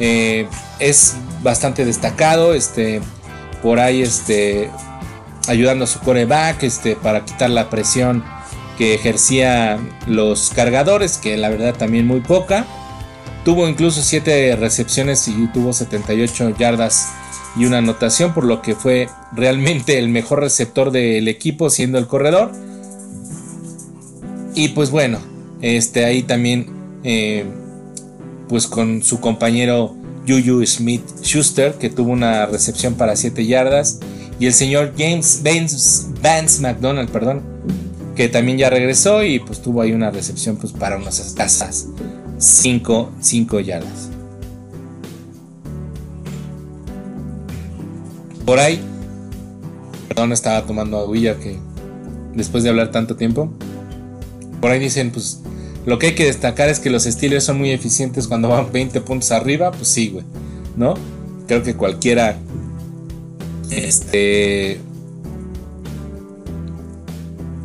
[0.00, 0.48] Eh,
[0.78, 3.00] es bastante destacado, este,
[3.62, 4.70] por ahí, este,
[5.48, 8.24] ayudando a su coreback, este, para quitar la presión
[8.78, 12.64] que ejercía los cargadores, que la verdad también muy poca.
[13.44, 17.08] Tuvo incluso 7 recepciones y tuvo 78 yardas
[17.56, 22.06] y una anotación, por lo que fue realmente el mejor receptor del equipo siendo el
[22.06, 22.52] corredor.
[24.54, 25.18] Y pues bueno,
[25.60, 27.44] este ahí también eh,
[28.48, 29.94] pues con su compañero
[30.30, 33.98] Juju Smith Schuster que tuvo una recepción para 7 yardas
[34.38, 35.42] y el señor James
[36.22, 37.42] Vance, McDonald, perdón,
[38.14, 41.18] que también ya regresó y pues tuvo ahí una recepción pues para unas
[42.38, 44.08] 5, 5 yardas.
[48.46, 48.80] Por ahí,
[50.08, 51.58] perdón, estaba tomando aguilla que
[52.34, 53.52] después de hablar tanto tiempo.
[54.60, 55.40] Por ahí dicen, pues
[55.86, 59.00] lo que hay que destacar es que los Steelers son muy eficientes cuando van 20
[59.00, 60.24] puntos arriba, pues sí, güey,
[60.76, 60.94] ¿no?
[61.46, 62.36] Creo que cualquiera,
[63.70, 64.78] este,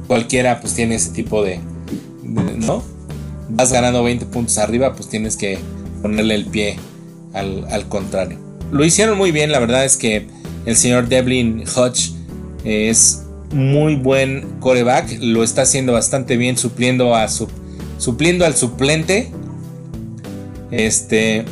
[0.08, 1.60] cualquiera pues tiene ese tipo de
[2.24, 2.84] ¿no?
[3.50, 5.58] vas ganando 20 puntos arriba, pues tienes que
[6.02, 6.78] ponerle el pie
[7.34, 8.40] al, contrario.
[8.72, 10.28] Lo hicieron muy bien, la verdad es que
[10.66, 12.12] el señor Devlin Hodge
[12.64, 17.48] es muy buen coreback, lo está haciendo bastante bien supliendo a su
[17.98, 19.32] supliendo al suplente.
[20.72, 21.46] Este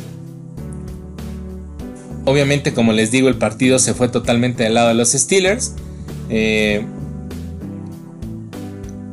[2.24, 5.74] obviamente como les digo el partido se fue totalmente del lado de los Steelers.
[6.30, 6.84] Eh,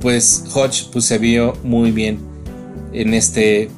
[0.02, 2.20] pues Hodge pues, se vio muy bien
[2.92, 3.70] en este,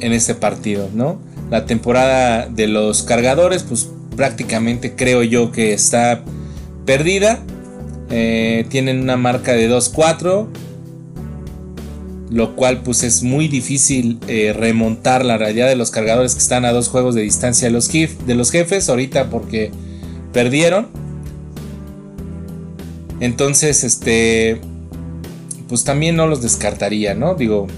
[0.00, 1.18] en este partido, ¿no?
[1.50, 6.22] La temporada de los cargadores, pues prácticamente creo yo que está
[6.84, 7.40] perdida.
[8.10, 10.46] Eh, tienen una marca de 2-4,
[12.30, 16.64] lo cual pues es muy difícil eh, remontar la realidad de los cargadores que están
[16.64, 19.70] a dos juegos de distancia de los, jefes ahorita porque
[20.32, 20.88] perdieron.
[23.20, 24.60] Entonces, este,
[25.68, 27.34] pues también no los descartaría, ¿no?
[27.34, 27.68] Digo,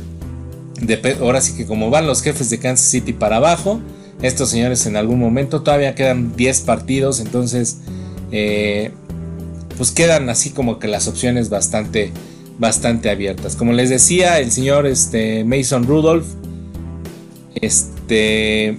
[1.20, 3.80] ahora sí que como van los jefes de Kansas City para abajo,
[4.22, 7.78] estos señores en algún momento todavía quedan 10 partidos, entonces
[8.32, 8.92] eh,
[9.76, 12.12] pues quedan así como que las opciones bastante,
[12.58, 13.56] bastante abiertas.
[13.56, 16.26] Como les decía, el señor este, Mason Rudolph,
[17.54, 18.78] este,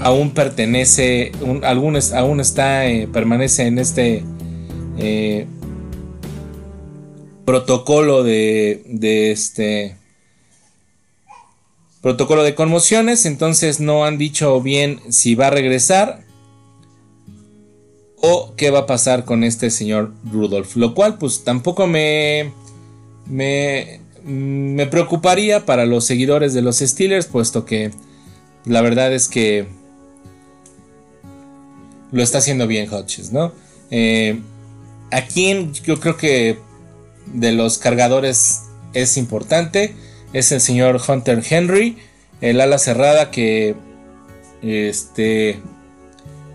[0.00, 1.32] aún pertenece,
[1.64, 4.24] aún está, eh, permanece en este
[4.98, 5.46] eh,
[7.44, 9.96] protocolo de, de este
[12.00, 16.21] protocolo de conmociones, entonces no han dicho bien si va a regresar
[18.22, 22.52] o qué va a pasar con este señor Rudolph, lo cual pues tampoco me
[23.26, 27.90] me, me preocuparía para los seguidores de los Steelers, puesto que
[28.64, 29.66] la verdad es que
[32.10, 33.52] lo está haciendo bien Hodges, ¿no?
[33.90, 34.40] Eh,
[35.10, 36.58] aquí yo creo que
[37.26, 38.62] de los cargadores
[38.94, 39.94] es importante
[40.32, 41.98] es el señor Hunter Henry,
[42.40, 43.74] el ala cerrada que
[44.62, 45.60] este,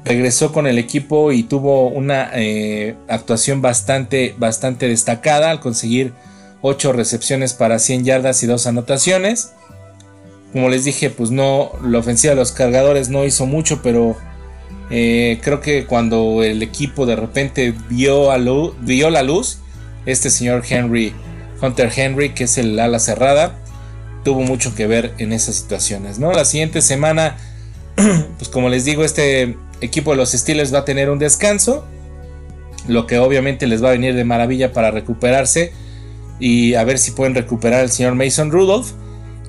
[0.08, 6.14] regresó con el equipo y tuvo una eh, actuación bastante, bastante destacada al conseguir
[6.62, 9.54] 8 recepciones para 100 yardas y 2 anotaciones.
[10.54, 14.16] Como les dije, pues no, la ofensiva de los cargadores no hizo mucho, pero
[14.90, 18.30] eh, creo que cuando el equipo de repente vio,
[18.80, 19.60] vio la luz,
[20.06, 21.14] este señor Henry,
[21.62, 23.60] Hunter Henry, que es el ala cerrada,
[24.24, 26.32] tuvo mucho que ver en esas situaciones, ¿no?
[26.32, 27.38] La siguiente semana,
[27.96, 31.86] pues como les digo, este equipo de los Steelers va a tener un descanso,
[32.88, 35.72] lo que obviamente les va a venir de maravilla para recuperarse
[36.40, 38.92] y a ver si pueden recuperar al señor Mason Rudolph.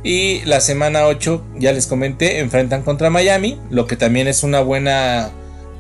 [0.05, 4.61] Y la semana 8, ya les comenté, enfrentan contra Miami, lo que también es una
[4.61, 5.31] buena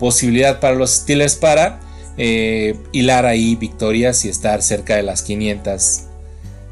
[0.00, 1.80] posibilidad para los Steelers para
[2.16, 6.00] eh, hilar ahí victorias y estar cerca de las 500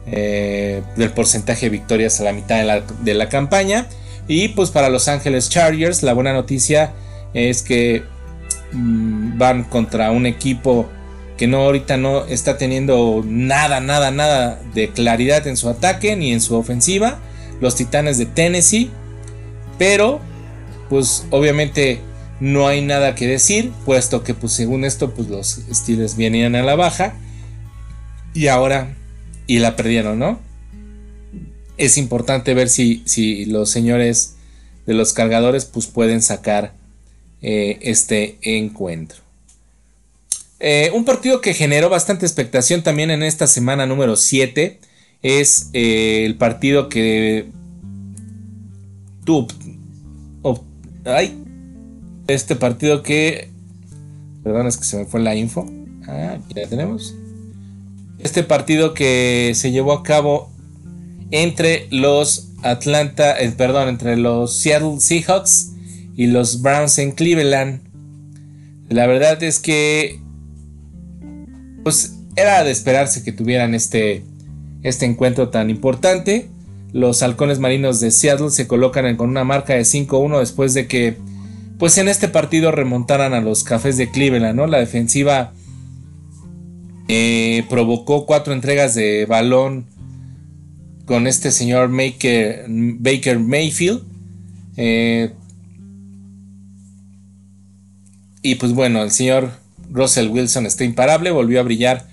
[0.08, 3.86] eh, del porcentaje de victorias a la mitad de la, campaña.
[4.26, 6.94] Y pues para Los Ángeles Chargers, la buena noticia
[7.34, 8.04] es que
[8.72, 10.88] mm, van contra un equipo
[11.36, 16.32] que no ahorita no está teniendo nada, nada, nada de claridad en su ataque ni
[16.32, 17.20] en su ofensiva.
[17.60, 18.90] Los Titanes de Tennessee.
[19.78, 20.20] Pero,
[20.88, 22.00] pues obviamente
[22.40, 26.62] no hay nada que decir, puesto que pues según esto, pues los Steelers venían a
[26.62, 27.14] la baja.
[28.32, 28.94] Y ahora
[29.46, 30.40] y la perdieron, ¿no?
[31.76, 34.36] Es importante ver si, si los señores
[34.86, 36.72] de los cargadores pues pueden sacar
[37.46, 39.18] eh, este encuentro.
[40.58, 44.80] Eh, un partido que generó bastante expectación también en esta semana número 7
[45.22, 47.46] es eh, el partido que
[49.24, 49.46] tuvo...
[51.04, 51.38] ay,
[52.26, 53.50] este partido que...
[54.42, 55.70] Perdón, es que se me fue la info.
[56.08, 57.14] Ah, aquí la tenemos
[58.18, 60.50] este partido que se llevó a cabo
[61.30, 65.72] entre los Atlanta, eh, perdón, entre los Seattle Seahawks
[66.16, 67.80] y los Browns en Cleveland.
[68.88, 70.20] La verdad es que
[71.82, 74.24] pues era de esperarse que tuvieran este
[74.82, 76.48] este encuentro tan importante.
[76.92, 81.16] Los halcones marinos de Seattle se colocan con una marca de 5-1 después de que
[81.78, 84.66] pues en este partido remontaran a los cafés de Cleveland, ¿no?
[84.66, 85.52] La defensiva
[87.08, 89.86] eh, provocó cuatro entregas de balón
[91.04, 94.02] con este señor Baker Mayfield.
[94.76, 95.32] Eh,
[98.46, 99.50] y pues bueno, el señor
[99.90, 102.06] Russell Wilson está imparable, volvió a brillar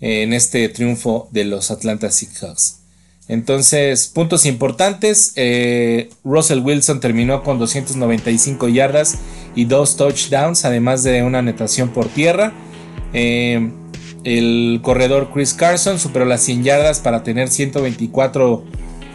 [0.00, 2.78] en este triunfo de los Atlanta Seahawks.
[3.26, 5.32] Entonces, puntos importantes.
[5.34, 9.18] Eh, Russell Wilson terminó con 295 yardas
[9.56, 12.52] y dos touchdowns, además de una anotación por tierra.
[13.12, 18.64] El corredor Chris Carson superó las 100 yardas para tener 124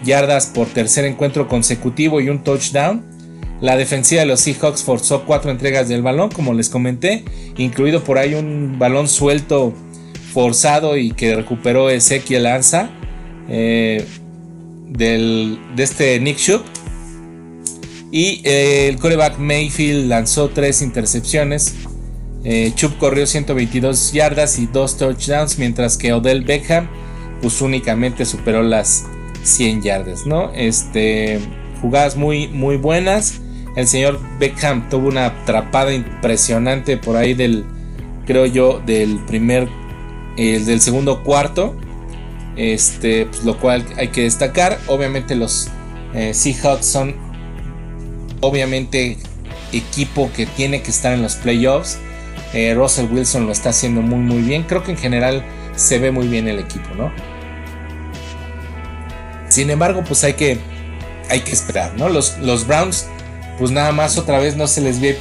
[0.03, 3.16] yardas por tercer encuentro consecutivo y un touchdown.
[3.61, 7.23] La defensiva de los Seahawks forzó cuatro entregas del balón, como les comenté,
[7.57, 9.73] incluido por ahí un balón suelto
[10.33, 12.91] forzado y que recuperó Ezequiel Lanza
[13.49, 14.05] eh,
[14.89, 16.61] de este Nick Shub.
[18.11, 21.75] Y eh, el coreback Mayfield lanzó tres intercepciones
[22.49, 26.87] eh, Chubb corrió 122 yardas y 2 touchdowns, mientras que Odell Beckham
[27.41, 29.05] pues únicamente superó las
[29.43, 30.53] 100 yardas, ¿no?
[30.53, 31.39] Este,
[31.81, 33.41] jugadas muy, muy buenas.
[33.77, 37.63] El señor Beckham tuvo una atrapada impresionante por ahí del,
[38.25, 39.69] creo yo, del primer,
[40.35, 41.75] el del segundo cuarto.
[42.55, 44.79] Este, pues, lo cual hay que destacar.
[44.87, 45.69] Obviamente los
[46.15, 47.15] eh, Seahawks son,
[48.41, 49.19] obviamente,
[49.71, 51.99] equipo que tiene que estar en los playoffs.
[52.55, 54.63] Eh, Russell Wilson lo está haciendo muy muy bien.
[54.63, 57.11] Creo que en general se ve muy bien el equipo, ¿no?
[59.49, 60.57] Sin embargo, pues hay que,
[61.29, 62.09] hay que esperar, ¿no?
[62.09, 63.07] Los, los Browns,
[63.57, 65.17] pues nada más otra vez no se les ve,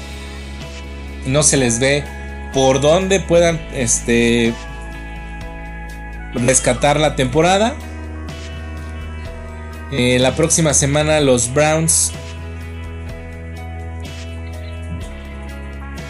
[1.27, 2.05] no se les ve
[2.53, 4.55] por dónde puedan este,
[6.35, 7.75] rescatar la temporada.
[9.93, 12.13] Eh, la próxima semana los Browns.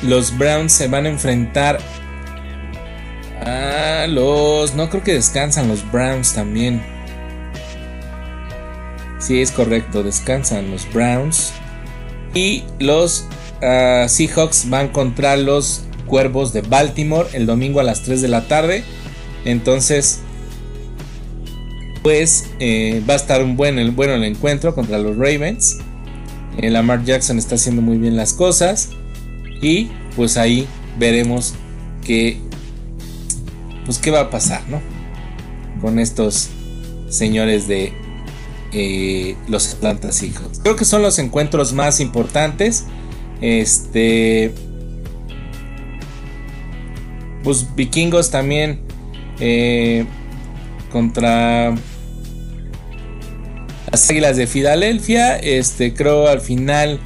[0.03, 1.79] Los Browns se van a enfrentar
[3.45, 4.74] a los...
[4.74, 6.83] No creo que descansan los Browns también.
[9.18, 11.53] Sí, es correcto, descansan los Browns.
[12.37, 13.24] Y los
[13.62, 18.47] ah, Seahawks van contra los Cuervos de Baltimore el domingo a las 3 de la
[18.47, 18.84] tarde.
[19.47, 20.20] Entonces,
[22.03, 25.78] pues eh, va a estar un buen el, bueno el encuentro contra los Ravens.
[26.59, 28.91] Eh, Lamar Jackson está haciendo muy bien las cosas.
[29.62, 30.68] Y pues ahí
[30.99, 31.55] veremos
[32.05, 32.39] que,
[33.87, 34.82] pues qué va a pasar, ¿no?
[35.80, 36.51] Con estos
[37.09, 37.95] señores de
[38.72, 40.60] eh, los Atlanta Seahawks.
[40.60, 42.84] Creo que son los encuentros más importantes.
[43.40, 44.52] Este,
[47.42, 48.80] pues vikingos también
[49.38, 50.06] eh,
[50.90, 51.74] contra
[53.90, 55.36] las Águilas de Filadelfia.
[55.36, 56.98] Este, creo al final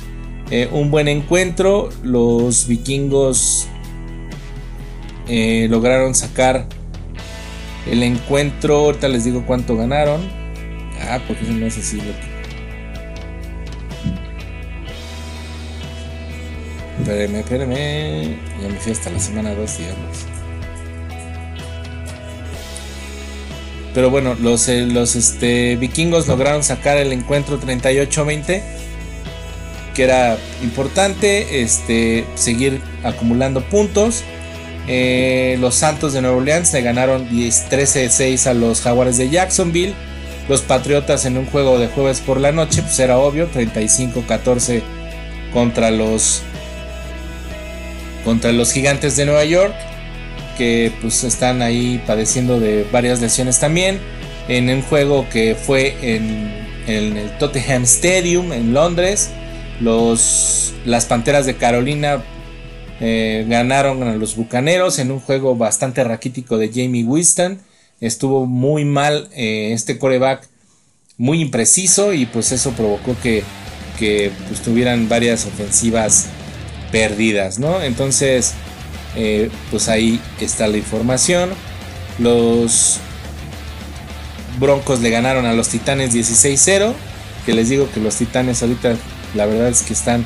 [0.50, 1.90] eh, un buen encuentro.
[2.02, 3.66] Los vikingos
[5.68, 6.66] lograron sacar
[7.88, 8.76] el encuentro.
[8.78, 10.39] Ahorita les digo cuánto ganaron.
[11.08, 11.98] Ah, porque eso no es así
[17.00, 18.36] Espérenme, espérenme.
[18.60, 20.26] Ya me fui hasta la semana 2, digamos.
[23.94, 28.62] Pero bueno, los, eh, los este, vikingos lograron sacar el encuentro 38-20.
[29.94, 34.22] Que era importante este, seguir acumulando puntos.
[34.86, 39.94] Eh, los Santos de Nueva Orleans le ganaron 13-6 a los Jaguares de Jacksonville.
[40.50, 44.82] Los Patriotas en un juego de jueves por la noche, pues era obvio, 35-14
[45.52, 46.42] contra los
[48.24, 49.72] contra los Gigantes de Nueva York
[50.58, 54.00] que pues están ahí padeciendo de varias lesiones también.
[54.48, 56.50] En un juego que fue en,
[56.88, 59.30] el Tottenham Stadium en Londres,
[59.80, 62.24] los, las Panteras de Carolina
[63.00, 67.60] eh, ganaron a los Bucaneros en un juego bastante raquítico de Jamie Winston.
[68.00, 70.48] Estuvo muy mal eh, este coreback,
[71.18, 73.44] muy impreciso y pues eso provocó que,
[73.98, 76.26] que pues, tuvieran varias ofensivas
[76.90, 77.82] perdidas, ¿no?
[77.82, 78.54] Entonces,
[79.16, 81.50] eh, pues ahí está la información.
[82.18, 82.98] Los
[84.58, 86.94] Broncos le ganaron a los Titanes 16-0.
[87.46, 88.96] Que les digo que los Titanes ahorita
[89.34, 90.24] la verdad es que están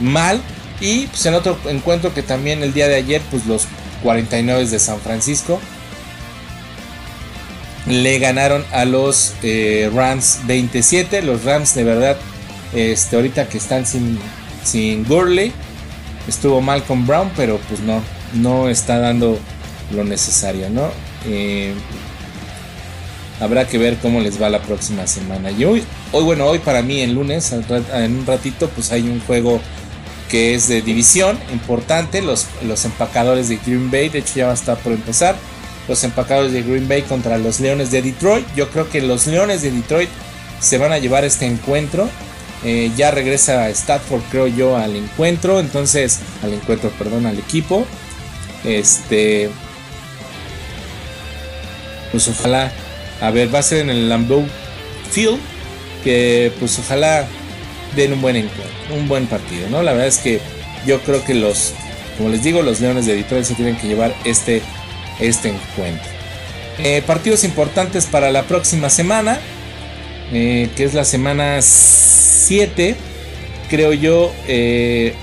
[0.00, 0.40] mal.
[0.80, 3.66] Y pues en otro encuentro que también el día de ayer, pues los
[4.02, 5.60] 49 de San Francisco
[7.86, 11.22] le ganaron a los eh, Rams 27.
[11.22, 12.16] Los Rams de verdad,
[12.74, 14.18] este, ahorita que están sin,
[14.64, 15.52] sin Gurley,
[16.28, 18.02] estuvo mal con Brown, pero pues no,
[18.34, 19.38] no está dando
[19.94, 20.90] lo necesario, ¿no?
[21.26, 21.74] Eh,
[23.40, 25.50] habrá que ver cómo les va la próxima semana.
[25.50, 29.20] Y hoy, hoy, bueno, hoy para mí en lunes, en un ratito, pues hay un
[29.20, 29.60] juego
[30.30, 34.52] que es de división importante, los, los empacadores de Green Bay, de hecho ya va
[34.52, 35.36] a estar por empezar,
[35.92, 38.46] los empacadores de Green Bay contra los Leones de Detroit.
[38.56, 40.08] Yo creo que los Leones de Detroit
[40.58, 42.08] se van a llevar este encuentro.
[42.64, 45.60] Eh, ya regresa Stafford, creo yo, al encuentro.
[45.60, 47.86] Entonces, al encuentro, perdón, al equipo.
[48.64, 49.50] Este.
[52.10, 52.72] Pues ojalá.
[53.20, 54.46] A ver, va a ser en el Lambeau
[55.10, 55.38] Field.
[56.02, 57.28] Que pues ojalá
[57.94, 59.82] den un buen encuentro, un buen partido, ¿no?
[59.82, 60.40] La verdad es que
[60.86, 61.74] yo creo que los,
[62.16, 64.62] como les digo, los Leones de Detroit se tienen que llevar este,
[65.22, 66.10] este encuentro.
[66.78, 69.38] Eh, partidos importantes para la próxima semana.
[70.34, 72.96] Eh, que es la semana 7,
[73.68, 75.14] creo yo, eh,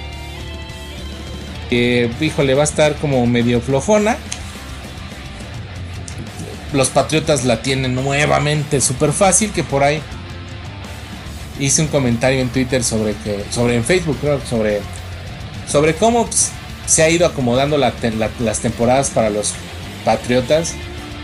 [1.67, 4.17] que, híjole, va a estar como medio flojona.
[6.73, 9.99] Los Patriotas la tienen nuevamente súper fácil, que por ahí
[11.59, 14.81] hice un comentario en Twitter sobre que, sobre en Facebook, creo, sobre,
[15.67, 16.51] sobre cómo pues,
[16.85, 19.55] se ha ido acomodando las temporadas para los
[20.05, 20.75] Patriotas.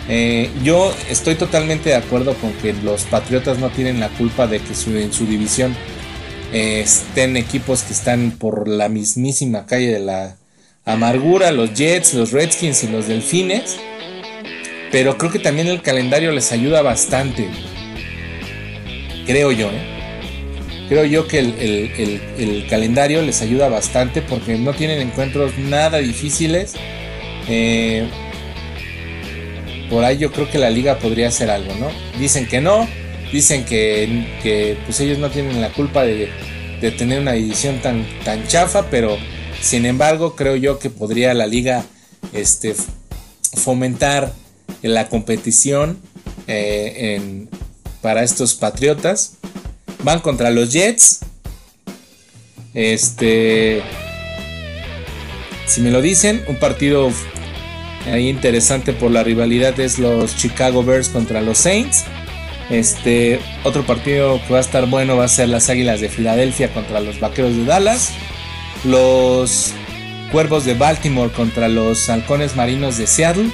[0.08, 4.60] Eh, yo estoy totalmente de acuerdo con que los Patriotas no tienen la culpa de
[4.60, 5.76] que en su división
[6.54, 10.38] eh, estén equipos que están por la mismísima calle de la
[10.86, 13.78] amargura, los Jets, los Redskins y los Delfines.
[14.92, 17.50] Pero creo que también el calendario les ayuda bastante.
[19.26, 19.96] Creo yo, ¿eh?
[20.88, 26.76] Creo yo que el, calendario les ayuda bastante porque no tienen encuentros nada difíciles.
[29.90, 31.90] Por ahí yo creo que la liga podría hacer algo, ¿no?
[32.20, 32.88] Dicen que no,
[33.32, 36.30] dicen que, pues ellos no tienen la culpa de,
[36.98, 39.18] tener una edición tan, tan chafa, pero
[39.60, 41.84] sin embargo creo yo que podría la liga
[42.32, 42.76] este,
[43.56, 44.32] fomentar
[44.84, 45.98] en la competición
[46.48, 47.48] eh,
[48.02, 49.38] para estos Patriotas.
[50.04, 51.22] Van contra los Jets.
[52.76, 53.82] Este.
[55.66, 57.12] Si me lo dicen, un partido
[58.12, 62.06] ahí interesante por la rivalidad es los Chicago Bears contra los Saints.
[62.70, 66.74] Este otro partido que va a estar bueno va a ser las Águilas de Filadelfia
[66.74, 68.12] contra los Vaqueros de Dallas.
[68.84, 69.74] Los
[70.32, 73.50] Cuervos de Baltimore contra los Halcones Marinos de Seattle.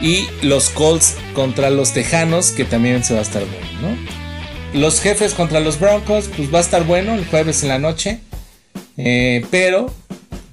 [0.00, 3.96] Y los Colts contra los Tejanos, que también se va a estar bueno,
[4.72, 8.20] Los jefes contra los Broncos, pues va a estar bueno el jueves en la noche.
[8.96, 9.92] Eh, pero,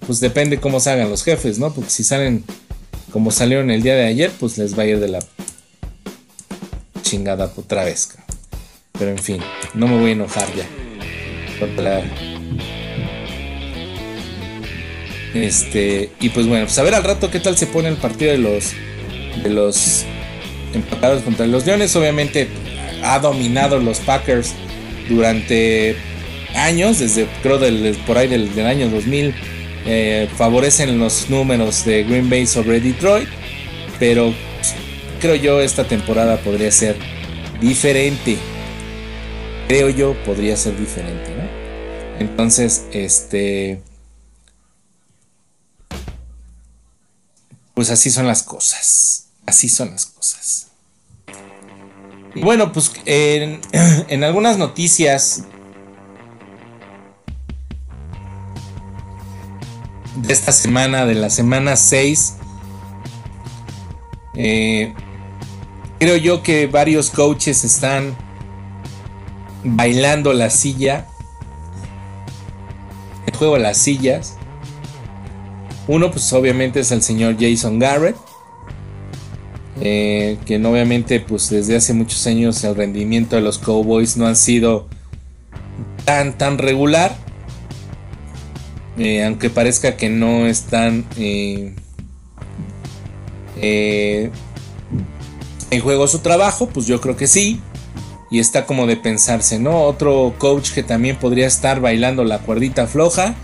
[0.05, 1.73] pues depende cómo salgan los jefes, ¿no?
[1.73, 2.43] Porque si salen
[3.11, 5.19] como salieron el día de ayer, pues les va a ir de la
[7.01, 8.09] chingada otra vez.
[8.97, 9.39] Pero en fin,
[9.73, 10.65] no me voy a enojar ya.
[15.33, 18.31] Este, y pues bueno, pues a ver al rato qué tal se pone el partido
[18.31, 18.71] de los
[19.43, 20.05] de los
[20.73, 21.95] empatados contra los Leones.
[21.95, 22.47] Obviamente
[23.03, 24.53] ha dominado los Packers
[25.09, 25.95] durante
[26.55, 29.33] años, desde creo del, por ahí del, año 2000.
[29.86, 33.29] Eh, favorecen los números de Green Bay sobre Detroit,
[33.99, 34.33] pero
[35.19, 36.97] creo yo esta temporada podría ser
[37.61, 38.38] diferente.
[39.67, 42.19] Creo yo podría ser diferente, ¿no?
[42.19, 43.81] Entonces, este
[47.75, 49.27] Pues así son las cosas.
[49.45, 50.67] Así son las cosas.
[52.33, 53.61] Y bueno, pues en,
[54.23, 55.43] algunas noticias
[60.16, 62.36] de esta semana, de la semana 6,
[64.36, 64.93] eh,
[65.99, 68.16] creo yo que varios coaches están
[69.63, 71.07] bailando la silla,
[73.26, 74.38] el juego de las sillas,
[75.88, 78.16] uno, pues obviamente es el señor Jason Garrett.
[79.82, 84.34] Eh, que obviamente pues desde hace muchos años el rendimiento de los Cowboys no ha
[84.34, 84.88] sido
[86.05, 87.16] tan tan regular.
[88.97, 91.73] Eh, aunque parezca que no están eh,
[95.69, 97.59] en juego su trabajo, pues yo creo que sí.
[98.31, 99.83] Y está como de pensarse, ¿no?
[99.83, 103.35] Otro coach que también podría estar bailando la cuerdita floja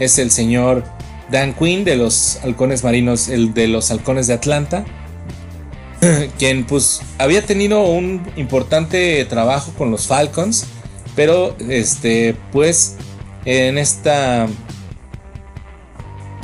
[0.00, 0.82] es el señor
[1.30, 4.84] Dan Quinn de los halcones marinos, el de los halcones de Atlanta,
[6.38, 10.66] quien pues había tenido un importante trabajo con los Falcons,
[11.14, 12.96] pero este pues
[13.44, 14.48] en esta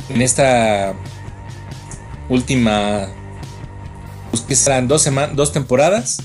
[0.09, 0.93] en esta
[2.29, 3.07] última
[4.31, 6.21] pues que serán dos, dos temporadas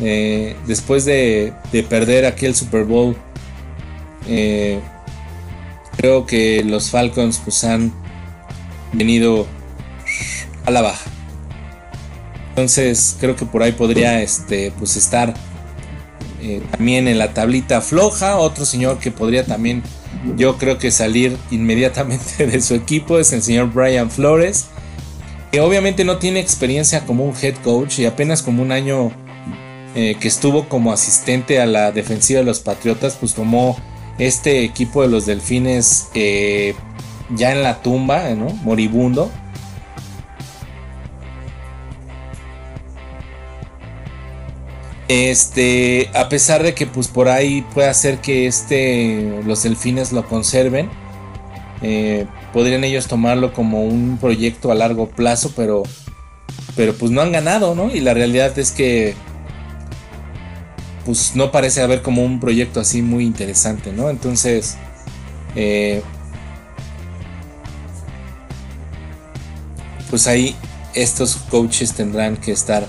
[0.00, 1.52] eh, después de,
[1.88, 3.16] perder aquel Super Bowl
[4.26, 4.80] eh,
[5.96, 7.92] creo que los Falcons pues han
[8.92, 9.46] venido
[10.66, 11.10] a la baja.
[12.50, 15.34] Entonces creo que por ahí podría este, pues estar
[16.40, 18.36] eh, también en la tablita floja.
[18.36, 19.82] Otro señor que podría también
[20.36, 24.66] yo creo que salir inmediatamente de su equipo es el señor Brian Flores.
[25.52, 29.12] Que obviamente no tiene experiencia como un head coach y apenas como un año
[29.94, 33.76] eh, que estuvo como asistente a la defensiva de los Patriotas, pues tomó
[34.18, 36.74] este equipo de los Delfines eh,
[37.30, 38.24] ya en la tumba.
[38.64, 39.30] Moribundo.
[45.08, 50.26] Este, a pesar de que pues por ahí puede hacer que este, los delfines lo
[50.26, 50.88] conserven,
[51.82, 55.82] eh, podrían ellos tomarlo como un proyecto a largo plazo, pero,
[56.76, 57.94] pero pues no han ganado, ¿no?
[57.94, 59.14] Y la realidad es que
[61.04, 64.08] pues no parece haber como un proyecto así muy interesante, ¿no?
[64.08, 64.76] Entonces,
[65.54, 66.02] eh,
[70.08, 70.56] pues ahí
[70.94, 72.86] estos coaches tendrán que estar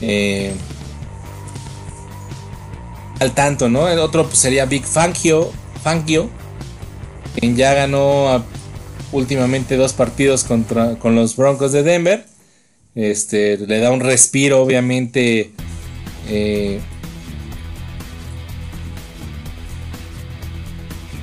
[0.00, 0.52] eh,
[3.18, 3.88] al tanto, ¿no?
[3.88, 5.52] El otro pues, sería Big Fangio,
[5.82, 6.30] Fangio,
[7.34, 8.44] quien ya ganó
[9.12, 12.26] últimamente dos partidos contra, con los Broncos de Denver.
[12.94, 15.52] Este, le da un respiro, obviamente.
[16.28, 16.80] Eh,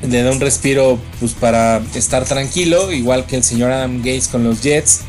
[0.08, 4.44] le da un respiro pues para estar tranquilo, igual que el señor Adam Gates con
[4.44, 5.02] los Jets,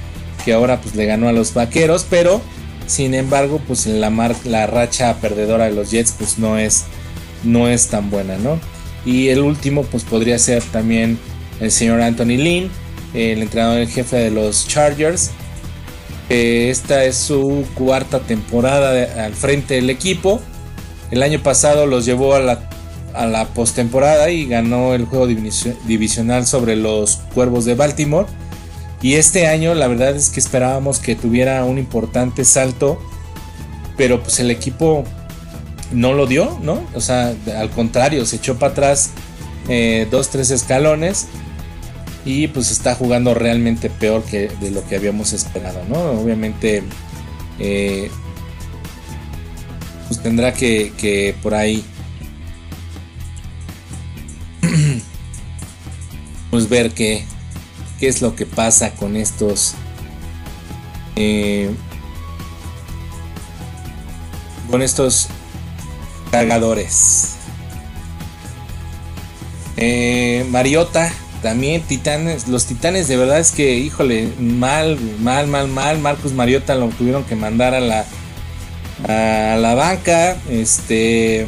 [0.44, 2.40] que ahora pues le ganó a los Vaqueros, pero
[2.86, 4.10] sin embargo pues la,
[4.44, 6.84] la racha perdedora de los Jets pues no es,
[7.44, 8.58] no es tan buena, ¿no?
[9.04, 11.18] Y el último pues podría ser también
[11.60, 12.70] el señor Anthony Lynn,
[13.14, 15.30] el entrenador en jefe de los Chargers.
[16.28, 20.40] esta es su cuarta temporada al frente del equipo.
[21.10, 22.68] El año pasado los llevó a la
[23.16, 28.26] a la postemporada y ganó el juego divisional sobre los Cuervos de Baltimore.
[29.02, 33.00] Y este año la verdad es que esperábamos que tuviera un importante salto,
[33.96, 35.04] pero pues el equipo
[35.92, 36.84] no lo dio, ¿no?
[36.94, 39.10] O sea, al contrario, se echó para atrás
[39.68, 41.26] eh, dos, tres escalones
[42.24, 46.20] y pues está jugando realmente peor que de lo que habíamos esperado, ¿no?
[46.20, 46.82] Obviamente,
[47.58, 48.10] eh,
[50.08, 51.84] pues tendrá que, que por ahí
[56.50, 57.24] pues ver qué,
[57.98, 59.74] qué es lo que pasa con estos
[61.16, 61.70] eh,
[64.70, 65.28] con estos
[66.30, 67.36] cargadores.
[69.76, 75.98] Eh, Mariota también titanes los titanes de verdad es que híjole mal mal mal mal
[75.98, 78.06] Marcus Mariota lo tuvieron que mandar a la
[79.06, 81.46] a la banca este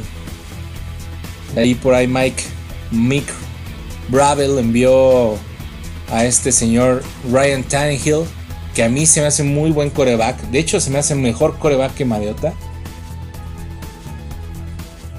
[1.56, 2.42] ahí por ahí Mike
[2.90, 3.24] Mick
[4.10, 5.38] Bravel envió
[6.10, 8.24] a este señor Ryan Tannehill,
[8.74, 10.40] que a mí se me hace muy buen coreback.
[10.50, 12.54] De hecho, se me hace mejor coreback que Mariota.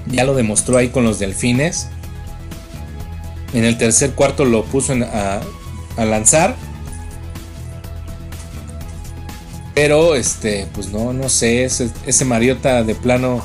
[0.06, 1.88] Ya lo demostró ahí con los Delfines.
[3.52, 5.40] En el tercer cuarto lo puso a,
[5.98, 6.56] lanzar.
[9.74, 13.42] Pero este, pues no, no sé, ese, ese Mariota de plano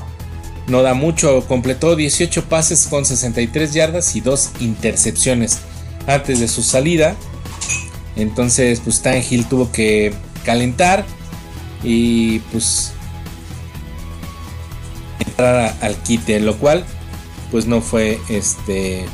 [0.68, 5.60] no da mucho, completó 18 pases con 63 yardas y 2 intercepciones
[6.08, 7.16] antes de su salida.
[8.16, 10.14] Entonces, pues Tannehill tuvo que
[10.44, 11.06] calentar
[11.84, 12.94] y pues
[15.26, 16.86] entrar al quite, lo cual
[17.52, 19.06] pues no fue este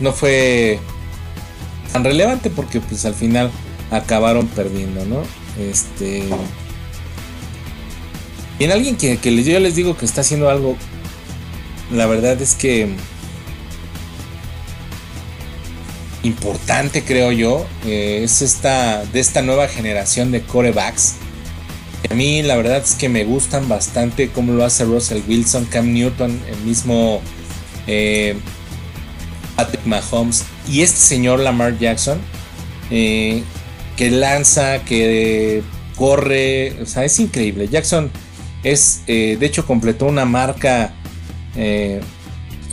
[0.00, 0.78] no fue
[1.92, 3.50] tan relevante porque pues al final
[3.90, 5.22] acabaron perdiendo, ¿no?
[5.58, 6.24] Este
[8.58, 10.76] en alguien que, yo les digo que está haciendo algo,
[11.92, 12.88] la verdad es que
[16.22, 21.14] importante creo yo, es esta de esta nueva generación de corebacks.
[22.10, 25.92] A mí la verdad es que me gustan bastante cómo lo hace Russell Wilson, Cam
[25.92, 27.20] Newton, el mismo
[27.86, 28.36] eh,
[29.56, 32.18] Patrick Mahomes y este señor Lamar Jackson,
[32.90, 33.42] eh,
[33.96, 35.62] que lanza, que
[35.96, 37.68] corre, o sea, es increíble.
[37.68, 38.10] Jackson
[38.62, 40.94] es, eh, de hecho, completó una marca,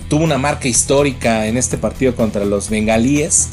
[0.09, 3.49] tuvo una marca histórica en este partido contra los bengalíes.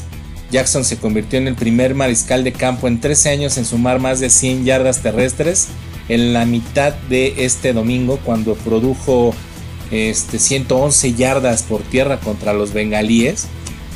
[0.51, 4.19] Jackson se convirtió en el primer mariscal de campo en 13 años en sumar más
[4.19, 5.69] de 100 yardas terrestres
[6.09, 9.33] en la mitad de este domingo cuando produjo
[9.89, 13.47] este, 111 yardas por tierra contra los bengalíes.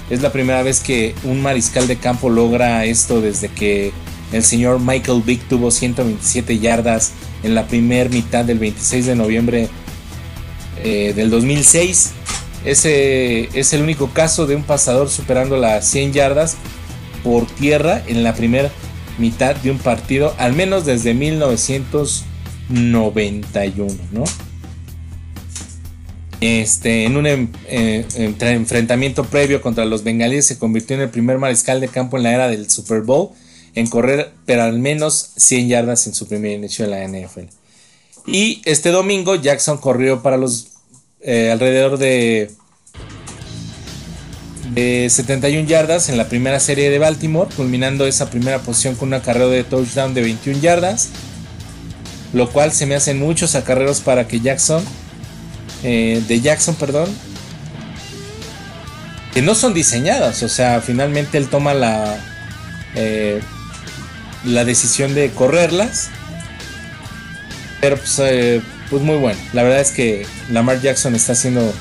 [0.10, 3.92] Es la primera vez que un mariscal de campo logra esto desde que
[4.32, 7.12] el señor Michael Vick tuvo 127 yardas
[7.44, 9.70] en la primera mitad del 26 de noviembre
[10.84, 12.14] eh, del 2006.
[12.68, 16.58] Ese es el único caso de un pasador superando las 100 yardas
[17.24, 18.70] por tierra en la primera
[19.18, 24.26] mitad de un partido, al menos desde 1991, ¿no?
[26.42, 28.06] Este, en un em, eh,
[28.42, 32.34] enfrentamiento previo contra los bengalíes se convirtió en el primer mariscal de campo en la
[32.34, 33.30] era del Super Bowl
[33.76, 37.46] en correr, pero al menos 100 yardas en su primer inicio en la NFL.
[38.26, 40.74] Y este domingo Jackson corrió para los
[41.22, 42.52] eh, alrededor de,
[44.74, 49.22] de 71 yardas en la primera serie de Baltimore, culminando esa primera posición con una
[49.22, 51.10] carrera de touchdown de 21 yardas,
[52.34, 54.84] lo cual se me hacen muchos acarreos para que Jackson,
[55.84, 57.10] eh, de Jackson, perdón,
[59.34, 62.18] que no son diseñadas, o sea, finalmente él toma la,
[62.96, 63.40] eh,
[64.44, 66.10] la decisión de correrlas.
[67.80, 69.40] Pero pues, eh, pues, muy bueno.
[69.54, 71.74] La verdad es que Lamar Jackson está haciendo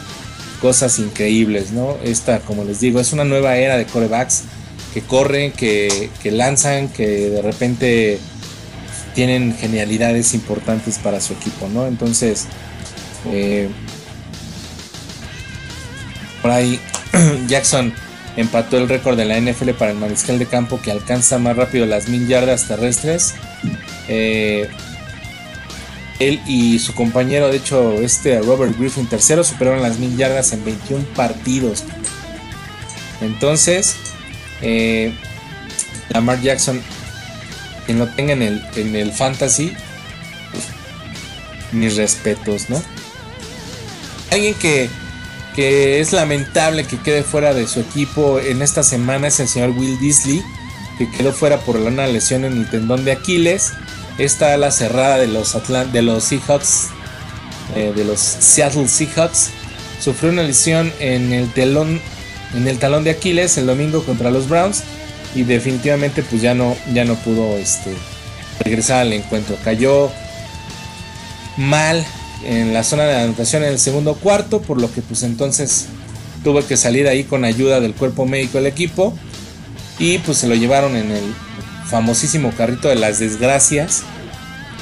[0.61, 1.97] cosas increíbles, ¿no?
[2.03, 4.45] Esta, como les digo, es una nueva era de corebacks
[4.95, 8.19] que corren, que, lanzan, que de repente
[9.15, 11.87] tienen genialidades importantes para su equipo, ¿no?
[11.87, 12.47] Entonces,
[13.31, 13.69] eh,
[16.41, 16.81] por ahí
[17.49, 17.93] Jackson
[18.37, 21.87] empató el récord de la NFL para el mariscal de campo que alcanza más rápido
[21.87, 23.35] las mil yardas terrestres.
[24.09, 24.69] Eh,
[26.19, 30.65] él y su compañero, de hecho, este Robert Griffin tercero, superaron las mil yardas en
[30.65, 31.85] 21 partidos.
[33.21, 33.97] Entonces,
[34.63, 35.15] eh,
[36.11, 36.83] Lamar Jackson,
[37.87, 39.73] quien lo tenga en el, en el fantasy,
[41.73, 42.83] mis respetos, ¿no?
[44.31, 44.89] Alguien que
[45.57, 49.71] que es lamentable que quede fuera de su equipo en esta semana es el señor
[49.71, 50.45] Will Disley,
[50.99, 53.73] que quedó fuera por una lesión en el tendón de Aquiles.
[54.19, 56.89] Esta ala cerrada de los, Seahawks,
[57.75, 59.51] eh, de los Seattle Seahawks,
[60.01, 62.01] sufrió una lesión en el, telón,
[62.55, 64.83] en el talón de Aquiles el domingo contra los Browns
[65.35, 67.95] y definitivamente pues ya no, ya no pudo este,
[68.65, 69.57] regresar al encuentro.
[69.63, 70.11] Cayó
[71.59, 72.05] mal
[72.45, 75.87] en la zona de anotación en el segundo cuarto, por lo que pues entonces
[76.43, 79.15] tuvo que salir ahí con ayuda del cuerpo médico del equipo
[79.99, 81.23] y pues se lo llevaron en el
[81.89, 84.03] famosísimo carrito de las desgracias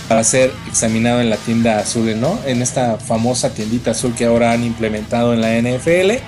[0.09, 2.39] para ser examinado en la tienda azul, ¿no?
[2.47, 6.19] En esta famosa tiendita azul que ahora han implementado en la NFL.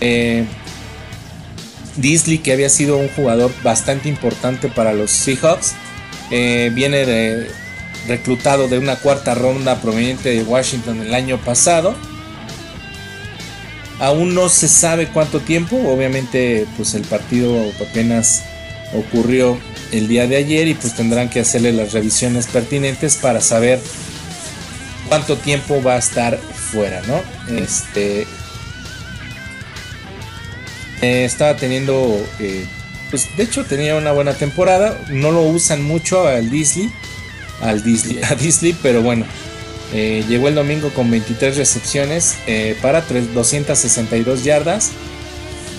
[0.00, 0.46] Eh,
[1.96, 5.74] Disley, que había sido un jugador bastante importante para los Seahawks,
[6.30, 7.46] eh, viene
[8.06, 11.94] reclutado de una cuarta ronda proveniente de Washington el año pasado.
[13.98, 18.42] Aún no se sabe cuánto tiempo, obviamente pues el partido apenas
[18.94, 19.58] ocurrió
[19.92, 23.80] el día de ayer y pues tendrán que hacerle las revisiones pertinentes para saber
[25.08, 27.22] cuánto tiempo va a estar fuera, ¿no?
[27.56, 28.26] Este
[31.02, 32.66] eh, estaba teniendo, eh,
[33.10, 34.98] pues de hecho tenía una buena temporada.
[35.10, 36.90] No lo usan mucho al Disney,
[37.60, 39.26] al Disney, a Disney, pero bueno,
[39.92, 42.36] eh, llegó el domingo con 23 recepciones
[42.82, 44.90] para 262 yardas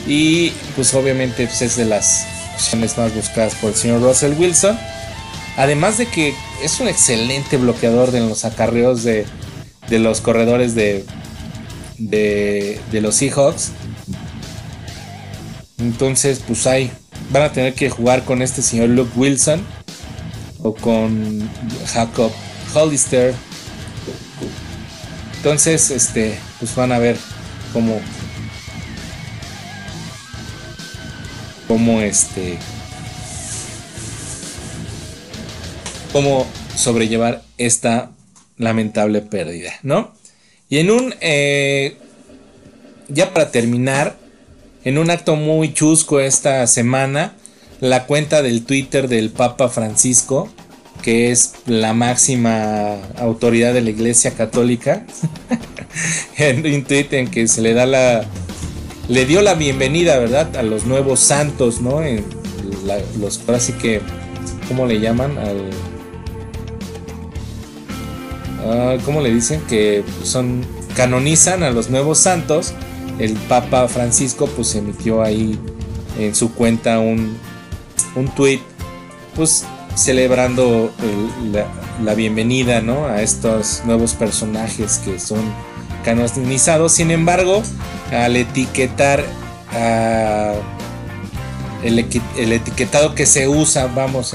[0.07, 2.25] y pues obviamente pues, es de las
[2.57, 4.77] opciones más buscadas por el señor Russell Wilson.
[5.57, 6.33] Además de que
[6.63, 9.25] es un excelente bloqueador de los acarreos de,
[9.89, 11.05] de los corredores de,
[11.97, 13.71] de, los Seahawks.
[15.77, 16.91] Entonces, pues ahí
[17.31, 19.61] van a tener que jugar con este señor Luke Wilson
[20.63, 21.47] o con
[21.93, 22.31] Jacob
[22.73, 23.35] Hollister.
[25.37, 27.17] Entonces, este, pues van a ver
[27.71, 27.99] cómo,
[31.67, 32.57] cómo este,
[36.11, 38.11] cómo sobrellevar esta
[38.57, 40.13] lamentable pérdida, ¿no?
[40.69, 41.97] Y en un, eh,
[43.07, 44.17] ya para terminar,
[44.83, 47.35] en un acto muy chusco esta semana,
[47.79, 50.49] la cuenta del Twitter del Papa Francisco,
[51.01, 55.05] que es la máxima autoridad de la Iglesia Católica,
[56.37, 58.25] en un tweet en que se le da la
[59.07, 60.55] le dio la bienvenida, ¿verdad?
[60.55, 62.03] A los nuevos santos, ¿no?
[62.03, 62.25] En
[63.19, 64.01] los ahora sí que
[64.67, 65.37] ¿cómo le llaman?
[65.37, 65.69] Al
[68.65, 69.61] ah, ¿Cómo le dicen?
[69.67, 72.73] Que son canonizan a los nuevos santos
[73.19, 75.57] el Papa Francisco pues emitió ahí
[76.19, 77.37] en su cuenta un,
[78.15, 78.59] un tweet
[79.35, 80.91] pues celebrando
[82.03, 83.05] la, bienvenida ¿no?
[83.07, 85.41] a estos nuevos personajes que son
[86.07, 86.93] canonizados.
[86.93, 87.61] Sin embargo,
[88.11, 89.25] al etiquetar
[91.83, 91.99] el,
[92.53, 94.33] etiquetado que se usa, vamos,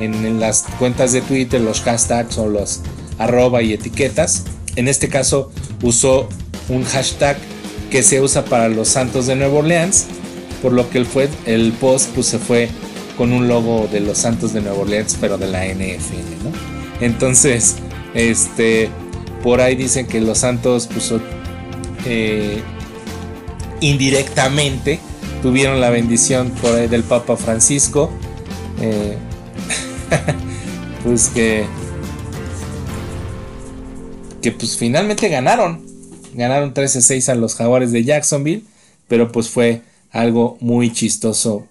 [0.00, 2.80] en, en, las cuentas de Twitter, los hashtags o los
[3.18, 4.44] arroba y etiquetas,
[4.76, 5.52] en este caso
[5.82, 6.26] usó
[6.70, 7.36] un hashtag
[7.90, 10.06] que se usa para los Santos de Nueva Orleans,
[10.62, 12.70] por lo que el, fue, el post pues, se fue
[13.18, 16.48] con un logo de los Santos de Nueva Orleans, pero de la NFL.
[17.02, 17.76] Entonces,
[18.14, 18.88] este,
[19.44, 21.12] por ahí dicen que los Santos pues,
[22.06, 22.62] eh,
[23.80, 24.98] indirectamente
[25.42, 28.10] tuvieron la bendición por ahí del Papa Francisco,
[28.80, 29.18] eh,
[31.04, 31.66] pues que,
[34.40, 35.84] que pues finalmente ganaron,
[36.34, 38.64] Ganaron 13-6 a los Jaguares de Jacksonville,
[39.06, 41.66] pero pues fue algo muy chistoso.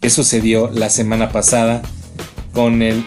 [0.00, 1.82] Que sucedió la semana pasada
[2.52, 3.04] con el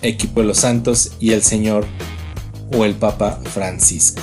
[0.00, 1.84] equipo de los Santos y el Señor
[2.74, 4.22] o el Papa Francisco.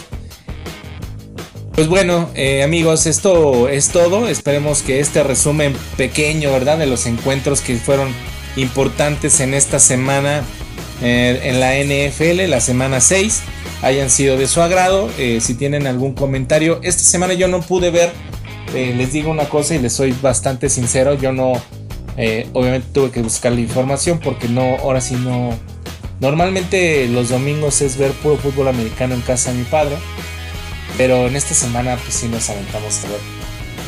[1.80, 4.28] Pues bueno, eh, amigos, esto es todo.
[4.28, 6.78] Esperemos que este resumen pequeño, ¿verdad?
[6.78, 8.10] De los encuentros que fueron
[8.58, 10.44] importantes en esta semana
[11.02, 13.44] eh, en la NFL, la semana 6
[13.82, 15.10] hayan sido de su agrado.
[15.18, 18.12] Eh, si tienen algún comentario, esta semana yo no pude ver,
[18.74, 21.54] les digo una cosa y les soy bastante sincero, yo no,
[22.52, 25.58] obviamente tuve que buscar la información porque no, ahora sí no,
[26.20, 29.98] normalmente los domingos es ver puro fútbol americano en casa de mi padre,
[30.98, 33.20] pero en esta semana pues sí nos aventamos a ver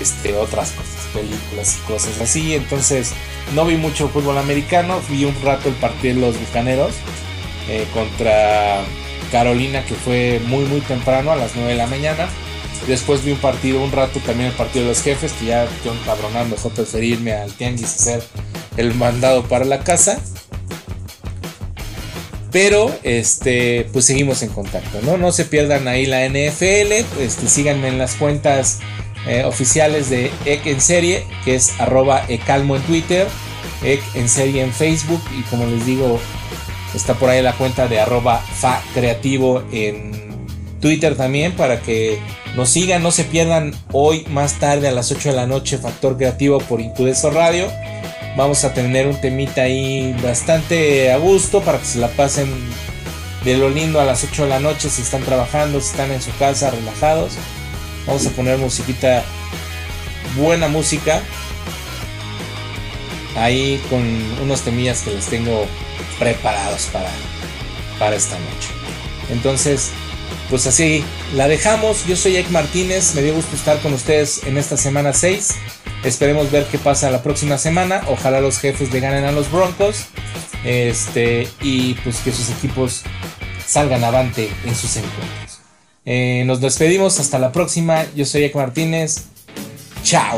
[0.02, 3.14] este, otras cosas, películas y cosas así, entonces
[3.54, 6.94] no vi mucho fútbol americano, vi un rato el partido de los bucaneros
[7.94, 8.84] contra
[9.32, 12.28] Carolina, que fue muy, muy temprano, a las 9 de la mañana.
[12.88, 15.94] Después vi un partido, un rato también el partido de los jefes, que ya yo
[15.94, 18.24] encabronando, dejó preferirme al tianguis hacer
[18.78, 20.20] el mandado para la casa.
[22.52, 25.18] Pero este, pues seguimos en contacto, ¿no?
[25.18, 28.80] No se pierdan ahí la NFL, este, síganme en las cuentas
[29.28, 33.28] eh, oficiales de EC en serie, que es arroba ecalmo en Twitter,
[33.84, 36.20] EC en serie en Facebook y como les digo,
[36.94, 40.12] Está por ahí la cuenta de arroba fa creativo en
[40.82, 42.20] Twitter también para que
[42.56, 46.18] nos sigan, no se pierdan hoy más tarde a las 8 de la noche Factor
[46.18, 47.68] Creativo por Incudeso Radio.
[48.36, 52.50] Vamos a tener un temita ahí bastante a gusto para que se la pasen
[53.44, 56.22] de lo lindo a las 8 de la noche si están trabajando, si están en
[56.22, 57.34] su casa relajados.
[58.08, 59.24] Vamos a poner musiquita,
[60.38, 61.22] buena música.
[63.36, 64.02] Ahí con
[64.42, 65.66] unos temillas que les tengo
[66.18, 67.10] preparados para,
[68.00, 68.70] para esta noche.
[69.30, 69.92] Entonces,
[70.50, 71.04] pues así
[71.36, 72.06] la dejamos.
[72.06, 75.50] Yo soy Ek Martínez, me dio gusto estar con ustedes en esta semana 6.
[76.04, 78.02] Esperemos ver qué pasa la próxima semana.
[78.08, 80.06] Ojalá los jefes le ganen a los Broncos.
[80.64, 83.04] Este, y pues que sus equipos
[83.66, 85.60] salgan avante en sus encuentros.
[86.06, 88.06] Eh, nos despedimos hasta la próxima.
[88.16, 89.26] Yo soy Ek Martínez.
[90.04, 90.38] Chao.